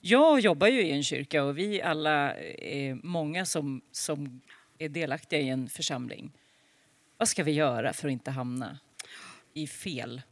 [0.00, 4.40] Jag jobbar ju i en kyrka och vi alla är många som, som
[4.78, 6.32] är delaktiga i en församling.
[7.16, 8.78] Vad ska vi göra för att inte hamna
[9.52, 10.22] i fel?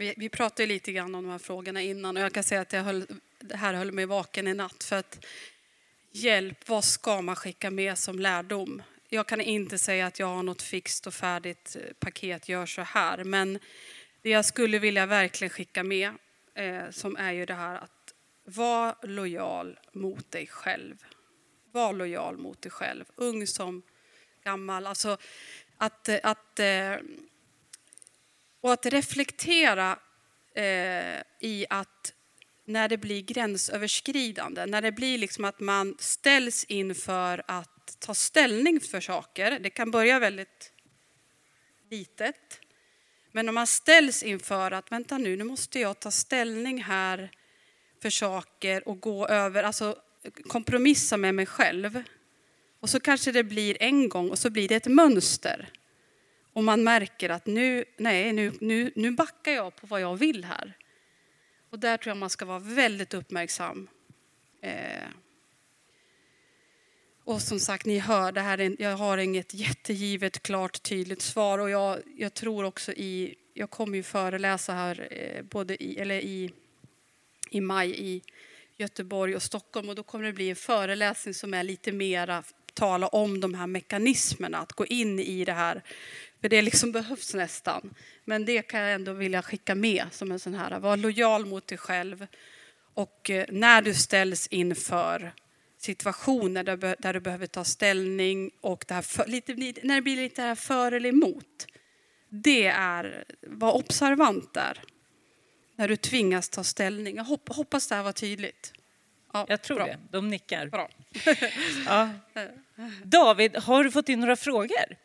[0.00, 2.72] Vi, vi pratade lite grann om de här frågorna innan och jag kan säga att
[2.72, 3.06] jag höll,
[3.38, 5.24] det här höll mig vaken i natt för att
[6.10, 8.82] hjälp, vad ska man skicka med som lärdom?
[9.08, 12.82] Jag kan inte säga att jag har något fixt och färdigt eh, paket, gör så
[12.82, 13.58] här, men
[14.22, 16.10] det jag skulle vilja verkligen skicka med
[16.54, 21.04] eh, som är ju det här att var lojal mot dig själv.
[21.72, 23.82] Var lojal mot dig själv, ung som
[24.44, 24.86] gammal.
[24.86, 25.18] Alltså
[25.76, 26.96] att, eh, att eh,
[28.60, 29.98] och att reflektera
[30.54, 32.12] eh, i att
[32.64, 38.80] när det blir gränsöverskridande, när det blir liksom att man ställs inför att ta ställning
[38.80, 39.58] för saker.
[39.58, 40.72] Det kan börja väldigt
[41.90, 42.60] litet.
[43.32, 47.30] Men om man ställs inför att vänta nu, nu måste jag ta ställning här
[48.02, 49.96] för saker och gå över, alltså
[50.48, 52.02] kompromissa med mig själv.
[52.80, 55.68] Och så kanske det blir en gång och så blir det ett mönster.
[56.58, 60.44] Och man märker att nu, nej, nu, nu, nu backar jag på vad jag vill
[60.44, 60.76] här.
[61.70, 63.88] Och där tror jag man ska vara väldigt uppmärksam.
[64.62, 65.08] Eh.
[67.24, 71.58] Och som sagt, ni hör, det här jag har inget jättegivet, klart, tydligt svar.
[71.58, 76.20] Och jag, jag tror också i, jag kommer ju föreläsa här eh, både i, eller
[76.20, 76.52] i,
[77.50, 78.22] i maj i
[78.76, 79.88] Göteborg och Stockholm.
[79.88, 82.44] Och då kommer det bli en föreläsning som är lite mera
[82.78, 85.82] tala om de här mekanismerna, att gå in i det här
[86.40, 87.94] för det liksom behövs nästan.
[88.24, 91.66] Men det kan jag ändå vilja skicka med som en sån här, var lojal mot
[91.66, 92.26] dig själv.
[92.94, 95.32] Och eh, när du ställs inför
[95.78, 100.16] situationer där, där du behöver ta ställning och det här för, lite, när det blir
[100.16, 101.66] lite här för eller emot.
[102.28, 104.82] Det är, var observant där.
[105.76, 107.16] När du tvingas ta ställning.
[107.16, 108.72] Jag hoppas det här var tydligt.
[109.32, 109.86] Ja, jag tror bra.
[109.86, 109.98] det.
[110.10, 110.66] De nickar.
[110.66, 110.90] Bra.
[111.86, 112.10] ja.
[113.04, 114.96] David, har du fått in några frågor?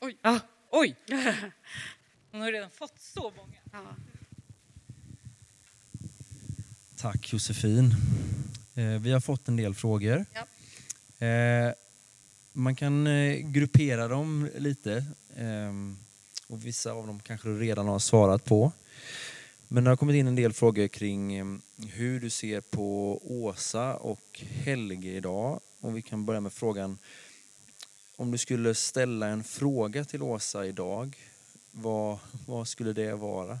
[0.00, 0.18] Oj.
[0.22, 0.40] Ja.
[0.76, 0.96] Oj!
[2.30, 3.56] Hon har redan fått så många.
[3.72, 3.96] Ja.
[6.96, 7.94] Tack Josefin.
[8.74, 10.24] Eh, vi har fått en del frågor.
[10.34, 11.26] Ja.
[11.26, 11.72] Eh,
[12.52, 15.04] man kan eh, gruppera dem lite.
[16.46, 18.72] Och vissa av dem kanske du redan har svarat på.
[19.68, 21.60] Men det har kommit in en del frågor kring
[21.92, 25.60] hur du ser på Åsa och Helge idag.
[25.80, 26.98] Och vi kan börja med frågan
[28.16, 31.16] om du skulle ställa en fråga till Åsa idag,
[31.70, 33.58] vad, vad skulle det vara?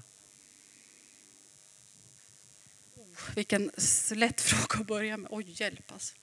[3.34, 3.70] Vilken
[4.14, 5.28] lätt fråga att börja med.
[5.32, 6.14] Oj, hjälp alltså.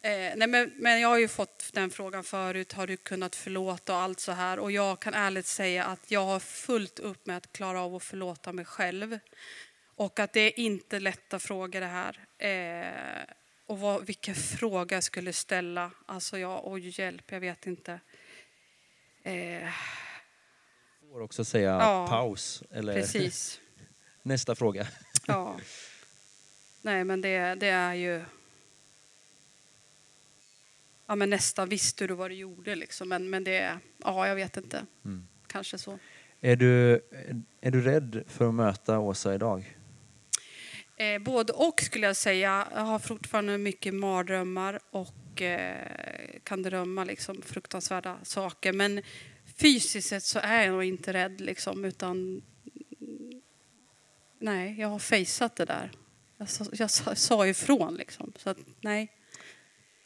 [0.00, 2.72] Eh, nej men, men jag har ju fått den frågan förut.
[2.72, 4.58] Har du kunnat förlåta och allt så här?
[4.58, 8.02] Och jag kan ärligt säga att jag har fullt upp med att klara av att
[8.02, 9.18] förlåta mig själv.
[9.96, 12.24] Och att det är inte lätta frågor det här.
[12.38, 13.34] Eh,
[13.68, 15.90] och vad, vilken fråga jag skulle ställa.
[16.06, 18.00] Alltså jag, oj hjälp, jag vet inte.
[19.22, 19.68] Eh,
[21.12, 23.60] Får också säga Ja, paus, eller precis.
[24.22, 24.86] nästa fråga.
[25.26, 25.56] Ja.
[26.82, 28.24] Nej, men det, det är ju...
[31.06, 33.08] Ja, men nästan visste du vad du gjorde liksom.
[33.08, 33.78] Men, men det...
[33.98, 34.86] Ja, jag vet inte.
[35.04, 35.28] Mm.
[35.46, 35.98] Kanske så.
[36.40, 37.00] Är du,
[37.60, 39.77] är du rädd för att möta Åsa idag?
[40.98, 42.68] Eh, både och skulle jag säga.
[42.74, 48.72] Jag har fortfarande mycket mardrömmar och eh, kan drömma liksom fruktansvärda saker.
[48.72, 49.02] Men
[49.56, 52.42] fysiskt sett så är jag nog inte rädd liksom, utan
[54.38, 55.90] nej, jag har fejsat det där.
[56.36, 58.32] Jag sa, jag sa, sa ifrån liksom.
[58.36, 59.12] Så att, nej,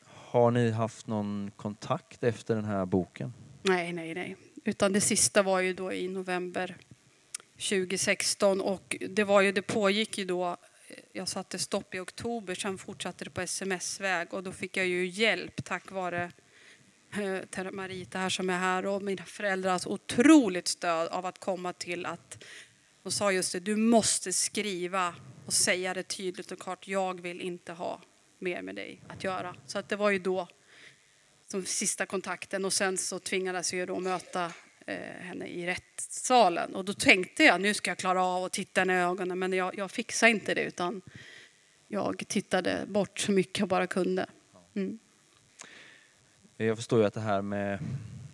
[0.04, 3.32] Har ni haft någon kontakt efter den här boken?
[3.62, 4.36] nej, nej, nej.
[4.64, 6.76] Utan det sista var ju då i november
[7.56, 10.56] 2016 och det var ju, det pågick ju då
[11.12, 15.06] jag satte stopp i oktober, sen fortsatte det på sms-väg och då fick jag ju
[15.06, 16.32] hjälp tack vare
[17.56, 22.06] eh, Marita här som är här och mina föräldrars otroligt stöd av att komma till
[22.06, 22.44] att
[23.02, 25.14] de sa just det, du måste skriva
[25.46, 28.00] och säga det tydligt och klart, jag vill inte ha
[28.38, 29.56] mer med dig att göra.
[29.66, 30.48] Så att det var ju då
[31.46, 34.52] som sista kontakten och sen så tvingades jag ju då möta
[35.20, 36.74] henne i rättssalen.
[36.74, 39.52] Och då tänkte jag, nu ska jag klara av att titta henne i ögonen, men
[39.52, 41.02] jag, jag fixade inte det utan
[41.88, 44.26] jag tittade bort så mycket jag bara kunde.
[44.74, 44.98] Mm.
[46.56, 47.78] Jag förstår ju att det här med,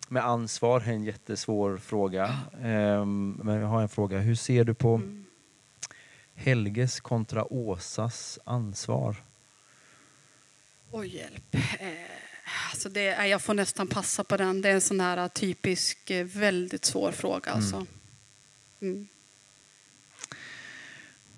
[0.07, 2.39] med ansvar är en jättesvår fråga.
[2.63, 4.19] Ehm, Men jag har en fråga.
[4.19, 5.25] Hur ser du på Mm.
[6.35, 9.15] Helges kontra Åsas ansvar?
[10.91, 11.55] Oj, hjälp.
[12.71, 14.61] Alltså det, jag får nästan passa på den.
[14.61, 17.51] Det är en sån här typisk, eh, väldigt svår fråga.
[17.51, 17.85] Alltså.
[18.81, 19.07] Mm.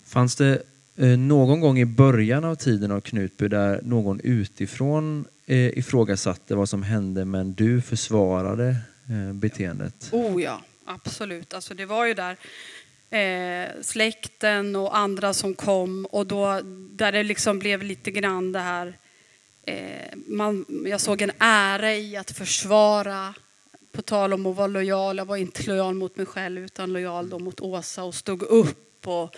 [0.05, 0.61] Fanns det
[0.95, 6.69] eh, någon gång i början av tiden av Knutby där någon utifrån eh, ifrågasatte vad
[6.69, 8.75] som hände men du försvarade
[9.33, 10.09] beteendet?
[10.11, 11.53] Oh ja, absolut.
[11.53, 12.37] Alltså det var ju där
[13.11, 16.61] eh, släkten och andra som kom och då
[16.91, 18.97] där det liksom blev lite grann det här
[19.65, 23.33] eh, man, jag såg en ära i att försvara
[23.91, 25.17] på tal om att vara lojal.
[25.17, 29.07] Jag var inte lojal mot mig själv utan lojal då mot Åsa och stod upp
[29.07, 29.35] och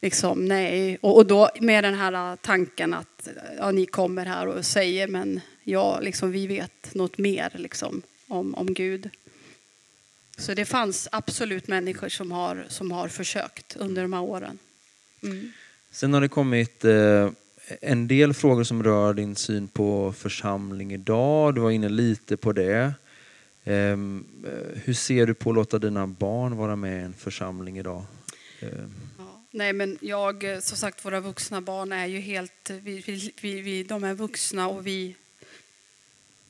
[0.00, 0.98] liksom nej.
[1.00, 5.40] Och, och då med den här tanken att ja, ni kommer här och säger men
[5.64, 9.10] ja, liksom, vi vet något mer liksom, om, om Gud.
[10.38, 14.58] Så det fanns absolut människor som har, som har försökt under de här åren.
[15.22, 15.52] Mm.
[15.90, 17.30] Sen har det kommit eh,
[17.80, 21.54] en del frågor som rör din syn på församling idag.
[21.54, 22.94] Du var inne lite på det.
[23.64, 27.78] Ehm, eh, hur ser du på att låta dina barn vara med i en församling
[27.78, 28.04] idag?
[28.60, 28.94] Ehm.
[29.50, 32.70] Nej, men jag, eh, som sagt, våra vuxna barn är ju helt...
[32.70, 35.14] Eh, vi, vi, vi, de är vuxna och vi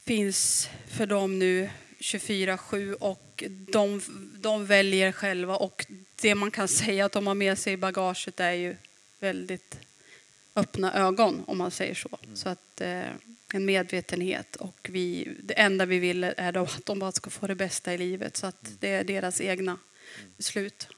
[0.05, 4.01] finns för dem nu 24-7 och de,
[4.41, 5.57] de väljer själva.
[5.57, 5.87] Och
[6.21, 8.77] det man kan säga att de har med sig i bagaget är ju
[9.21, 9.90] väldigt
[10.55, 12.09] öppna ögon, om man säger så.
[12.35, 13.03] Så att eh,
[13.53, 17.47] en medvetenhet och vi, det enda vi vill är då att de bara ska få
[17.47, 18.37] det bästa i livet.
[18.37, 19.79] Så att det är deras egna
[20.37, 20.89] beslut.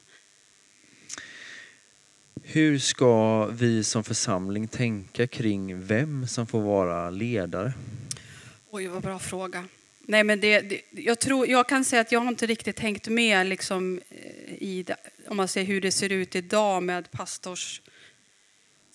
[2.43, 7.73] Hur ska vi som församling tänka kring vem som får vara ledare?
[8.69, 9.65] Oj, vad bra fråga.
[10.05, 13.07] Nej, men det, det, jag, tror, jag kan säga att jag har inte riktigt hängt
[13.07, 14.95] med liksom, eh, i det,
[15.27, 17.81] om man ser hur det ser ut idag med pastors...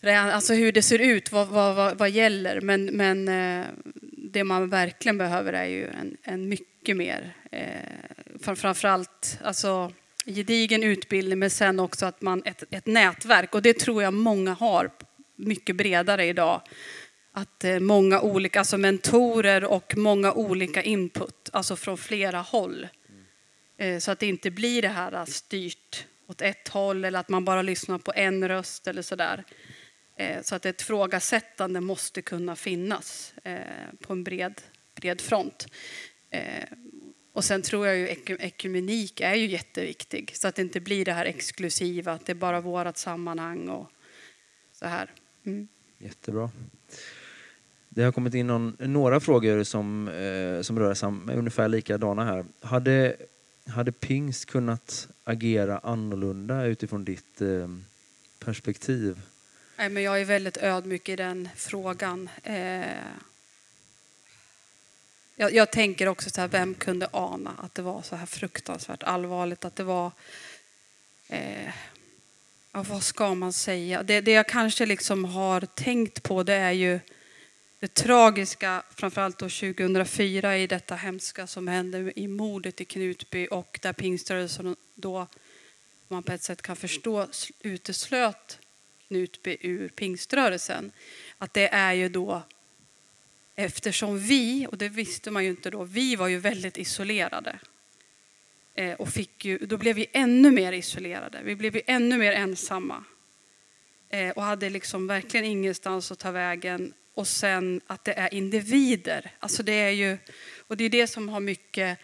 [0.03, 2.61] Alltså hur det ser ut, vad, vad, vad, vad gäller.
[2.61, 3.67] Men, men eh,
[4.13, 7.35] det man verkligen behöver är ju en, en mycket mer...
[7.51, 7.65] Eh,
[8.41, 9.93] framförallt alltså,
[10.27, 13.55] gedigen utbildning, men sen också att man ett, ett nätverk.
[13.55, 14.91] Och det tror jag många har
[15.37, 16.63] mycket bredare idag
[17.33, 22.89] att eh, många olika, alltså mentorer och många olika input, alltså från flera håll.
[23.79, 27.29] Eh, Så att det inte blir det här eh, styrt åt ett håll eller att
[27.29, 29.45] man bara lyssnar på en röst eller sådär.
[30.19, 33.59] Eh, så att ett frågasättande måste kunna finnas eh,
[34.01, 34.61] på en bred,
[34.95, 35.67] bred front.
[36.31, 36.65] Eh,
[37.33, 38.09] och sen tror jag ju
[38.39, 42.35] ekumenik är ju jätteviktig så att det inte blir det här exklusiva, att det är
[42.35, 43.91] bara vårt sammanhang och
[44.73, 45.11] så här.
[45.47, 45.69] Mm.
[45.99, 46.51] Jättebra.
[47.89, 52.45] Det har kommit in någon, några frågor som, eh, som rör sig ungefär likadana här.
[52.61, 53.17] Hade,
[53.67, 57.69] hade pingst kunnat agera annorlunda utifrån ditt eh,
[58.39, 59.21] perspektiv?
[59.79, 62.31] Nej, men jag är väldigt ödmjuk i den frågan.
[62.43, 62.87] Eh,
[65.37, 69.03] jag, jag, tänker också så här, vem kunde ana att det var så här fruktansvärt
[69.03, 69.65] allvarligt?
[69.65, 70.13] Att det var...
[71.29, 71.71] Eh,
[72.73, 74.03] ja, vad ska man säga?
[74.03, 77.01] Det, det jag kanske liksom har tänkt på det är ju
[77.81, 83.79] det tragiska, framförallt då 2004 i detta hemska som hände i mordet i Knutby och
[83.83, 85.27] där pingströrelsen då,
[86.09, 87.27] man på ett sätt kan förstå,
[87.61, 88.59] uteslöt
[89.09, 90.93] Knutby ur pingströrelsen.
[91.39, 92.43] Att det är ju då
[93.59, 97.59] eftersom vi, och det visste man ju inte då, vi var ju väldigt isolerade.
[98.75, 102.33] Eh, och fick ju, då blev vi ännu mer isolerade, vi blev ju ännu mer
[102.33, 103.05] ensamma.
[104.09, 106.93] Eh, och hade liksom verkligen ingenstans att ta vägen.
[107.15, 109.31] Och sen att det är individer.
[109.39, 110.19] Alltså det är ju,
[110.67, 111.99] och det är det som har mycket,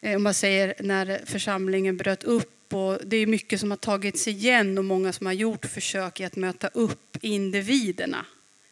[0.00, 4.28] Eh, om man säger när församlingen bröt upp och det är mycket som har tagits
[4.28, 8.26] igen och många som har gjort försök i att möta upp individerna.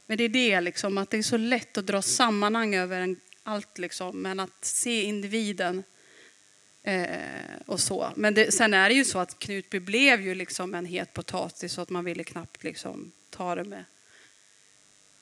[0.06, 3.20] Men det är det liksom, att det är så lätt att dra sammanhang över en,
[3.42, 5.82] allt liksom, men att se individen
[6.82, 7.06] eh,
[7.66, 8.12] och så.
[8.16, 11.72] Men det, sen är det ju så att Knutby blev ju liksom en het potatis
[11.72, 13.84] så att man ville knappt liksom ta det med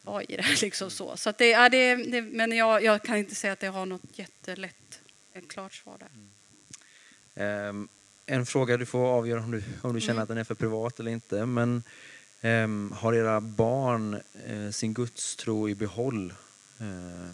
[0.05, 0.37] AI.
[0.37, 1.17] det liksom så.
[1.17, 3.87] Så att det, ja, det, det, men jag, jag, kan inte säga att det har
[3.87, 4.77] något jättelätt,
[5.35, 6.11] ett klart svar där.
[7.37, 7.69] Mm.
[7.69, 7.89] Um
[8.27, 10.23] en fråga du får avgöra om du, om du känner mm.
[10.23, 11.47] att den är för privat eller inte.
[11.47, 11.83] Men
[12.43, 14.21] um, har era barn
[14.51, 16.35] uh, sin gudstro i behåll?
[16.81, 17.31] Uh,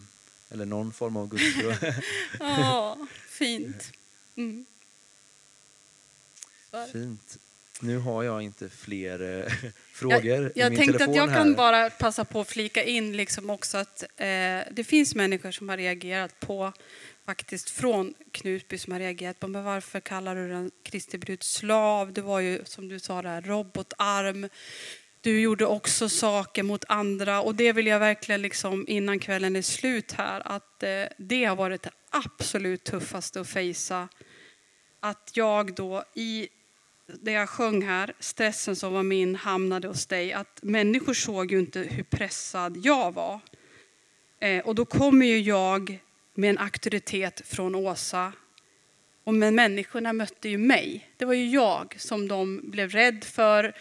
[0.51, 1.73] eller någon form av gudstro?
[2.41, 3.93] ja, fint.
[4.37, 4.67] Mm.
[6.93, 7.39] Fint.
[7.83, 9.53] Nu har jag inte fler eh,
[9.93, 11.37] frågor jag, jag i min tänkte att jag här.
[11.37, 14.27] kan bara passa på att flika in liksom också att eh,
[14.71, 16.73] det finns människor som har reagerat på
[17.27, 22.13] faktiskt från Knutby som har reagerat på men varför kallar du den Kristi brud slav?
[22.13, 24.49] Det var ju som du sa där robotarm.
[25.21, 29.63] Du gjorde också saker mot andra och det vill jag verkligen liksom innan kvällen är
[29.63, 34.09] slut här att eh, det har varit det absolut tuffaste att fejsa.
[35.01, 36.49] Att jag då i
[37.07, 41.59] det jag sjöng här, stressen som var min hamnade hos dig, att människor såg ju
[41.59, 43.41] inte hur pressad jag var.
[44.41, 45.99] Eh, och då kommer ju jag
[46.41, 48.33] med en auktoritet från Åsa.
[49.25, 51.11] Och men människorna mötte ju mig.
[51.17, 53.75] Det var ju jag som de blev rädd för.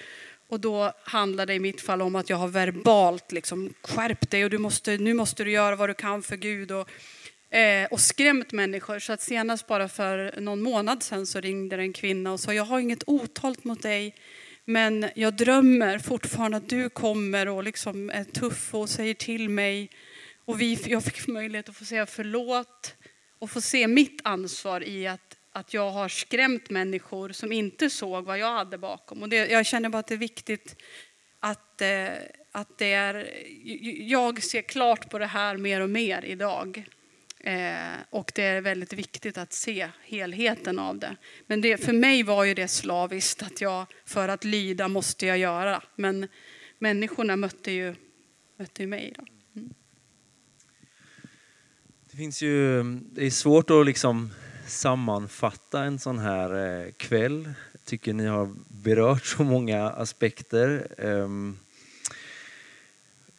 [0.47, 4.43] Och då handlade det i mitt fall om att jag har verbalt liksom skärpt dig
[4.43, 6.71] och du måste, nu måste du göra vad du kan för Gud.
[6.71, 6.89] Och,
[7.57, 8.99] eh, och skrämt människor.
[8.99, 12.63] Så att senast bara för någon månad sedan så ringde en kvinna och sa jag
[12.63, 14.15] har inget otalt mot dig.
[14.65, 19.89] Men jag drömmer fortfarande att du kommer och liksom är tuff och säger till mig
[20.49, 22.95] och vi, jag fick möjlighet att få säga förlåt
[23.39, 28.25] och få se mitt ansvar i att, att jag har skrämt människor som inte såg
[28.25, 29.21] vad jag hade bakom.
[29.21, 30.75] Och det, jag känner bara att det är viktigt
[31.39, 32.07] att, eh,
[32.51, 33.29] att det är,
[34.09, 36.83] jag ser klart på det här mer och mer idag.
[37.39, 41.15] Eh, och det är väldigt viktigt att se helheten av det.
[41.47, 45.37] Men det, för mig var ju det slaviskt att jag, för att lyda måste jag
[45.37, 45.83] göra.
[45.95, 46.27] Men
[46.79, 47.95] människorna mötte ju,
[48.57, 49.13] mötte ju mig.
[49.17, 49.38] Då.
[52.19, 54.31] Finns ju, det är svårt att liksom
[54.67, 57.49] sammanfatta en sån här eh, kväll.
[57.71, 60.87] Jag tycker ni har berört så många aspekter.
[60.97, 61.59] Um,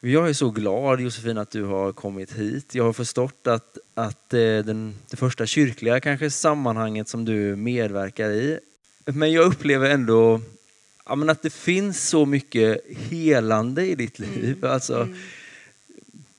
[0.00, 2.74] jag är så glad Josefin att du har kommit hit.
[2.74, 8.30] Jag har förstått att, att eh, den, det första kyrkliga kanske sammanhanget som du medverkar
[8.30, 8.58] i.
[9.04, 10.40] Men jag upplever ändå
[11.06, 14.56] ja, att det finns så mycket helande i ditt liv.
[14.58, 14.72] Mm.
[14.72, 15.16] Alltså, mm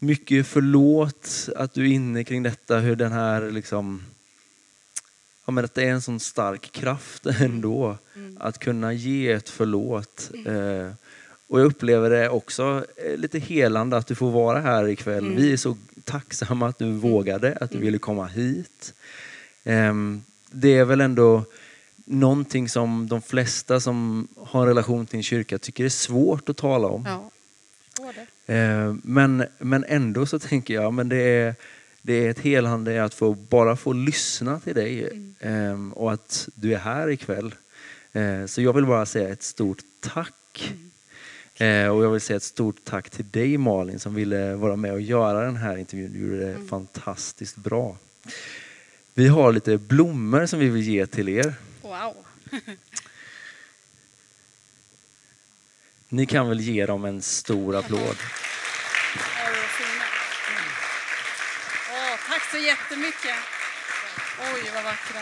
[0.02, 4.03] mycket förlåt att du är inne kring detta, hur den här liksom,
[5.45, 8.38] ja men att det är en sån stark kraft ändå, mm.
[8.40, 10.32] att kunna ge ett förlåt.
[10.34, 10.86] Mm.
[10.86, 10.94] Eh,
[11.48, 15.26] och jag upplever det också eh, lite helande att du får vara här ikväll.
[15.26, 15.36] Mm.
[15.36, 16.99] Vi är så tacksamma att du mm.
[16.99, 17.86] vågade, att du mm.
[17.86, 18.94] ville komma hit.
[19.64, 19.94] Eh,
[20.52, 21.44] det är väl ändå
[22.06, 26.57] någonting som de flesta som har en relation till en kyrka tycker är svårt att
[26.57, 27.06] tala om.
[27.06, 27.32] Ja.
[28.45, 31.56] Eh, men, men ändå så tänker jag men det är,
[32.02, 35.36] det är ett helande att få, bara få lyssna till dig mm.
[35.40, 37.56] Ehm, och att du är här ikväll.
[38.14, 40.73] Eh, så jag vill bara säga ett stort tack.
[41.57, 41.86] Mm.
[41.86, 44.94] Eh, och jag vill säga ett stort tack till dig Malin som ville vara med
[44.94, 46.14] och göra den här intervjun.
[46.14, 46.68] Du gjorde det mm.
[46.68, 47.98] fantastiskt bra.
[49.14, 51.53] Vi har lite blommor som vi vill ge till er.
[51.82, 52.15] Wow.
[56.14, 58.18] Ni kan väl ge dem en stor applåd.
[62.28, 63.36] Tack så jättemycket.
[64.40, 65.20] Oj, vad vackra.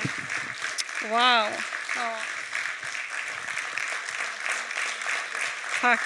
[1.10, 1.50] Wow.
[1.96, 2.18] Ja.
[5.82, 6.00] Tack.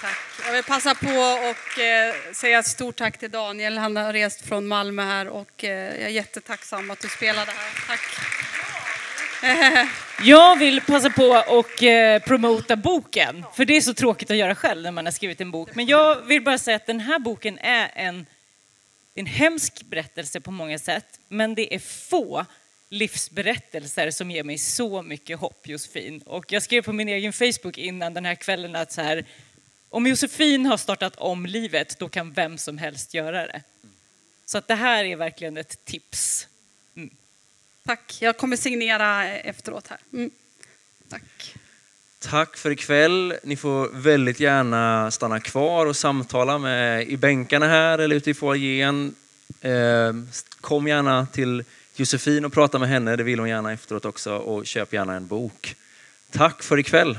[0.00, 0.16] Tack.
[0.46, 1.18] Jag vill passa på
[1.50, 3.78] och eh, säga ett stort tack till Daniel.
[3.78, 7.86] Han har rest från Malmö här och eh, jag är jättetacksam att du spelade här.
[7.86, 8.31] Tack.
[10.22, 14.54] Jag vill passa på och eh, promota boken, för det är så tråkigt att göra
[14.54, 15.74] själv när man har skrivit en bok.
[15.74, 18.26] Men jag vill bara säga att den här boken är en,
[19.14, 22.46] en hemsk berättelse på många sätt, men det är få
[22.88, 26.22] livsberättelser som ger mig så mycket hopp, Josefin.
[26.26, 29.24] Och jag skrev på min egen Facebook innan den här kvällen att så här,
[29.88, 33.62] om Josefin har startat om livet, då kan vem som helst göra det.
[34.46, 36.48] Så att det här är verkligen ett tips.
[36.96, 37.10] Mm.
[37.86, 38.18] Tack.
[38.20, 39.98] Jag kommer signera efteråt här.
[40.12, 40.30] Mm.
[41.08, 41.54] Tack.
[42.18, 43.34] Tack för ikväll.
[43.42, 48.34] Ni får väldigt gärna stanna kvar och samtala med i bänkarna här eller ute i
[48.34, 49.14] foajén.
[49.60, 50.28] Ehm,
[50.60, 51.64] kom gärna till
[51.96, 55.26] Josefin och prata med henne, det vill hon gärna efteråt också och köp gärna en
[55.26, 55.76] bok.
[56.30, 57.18] Tack för ikväll.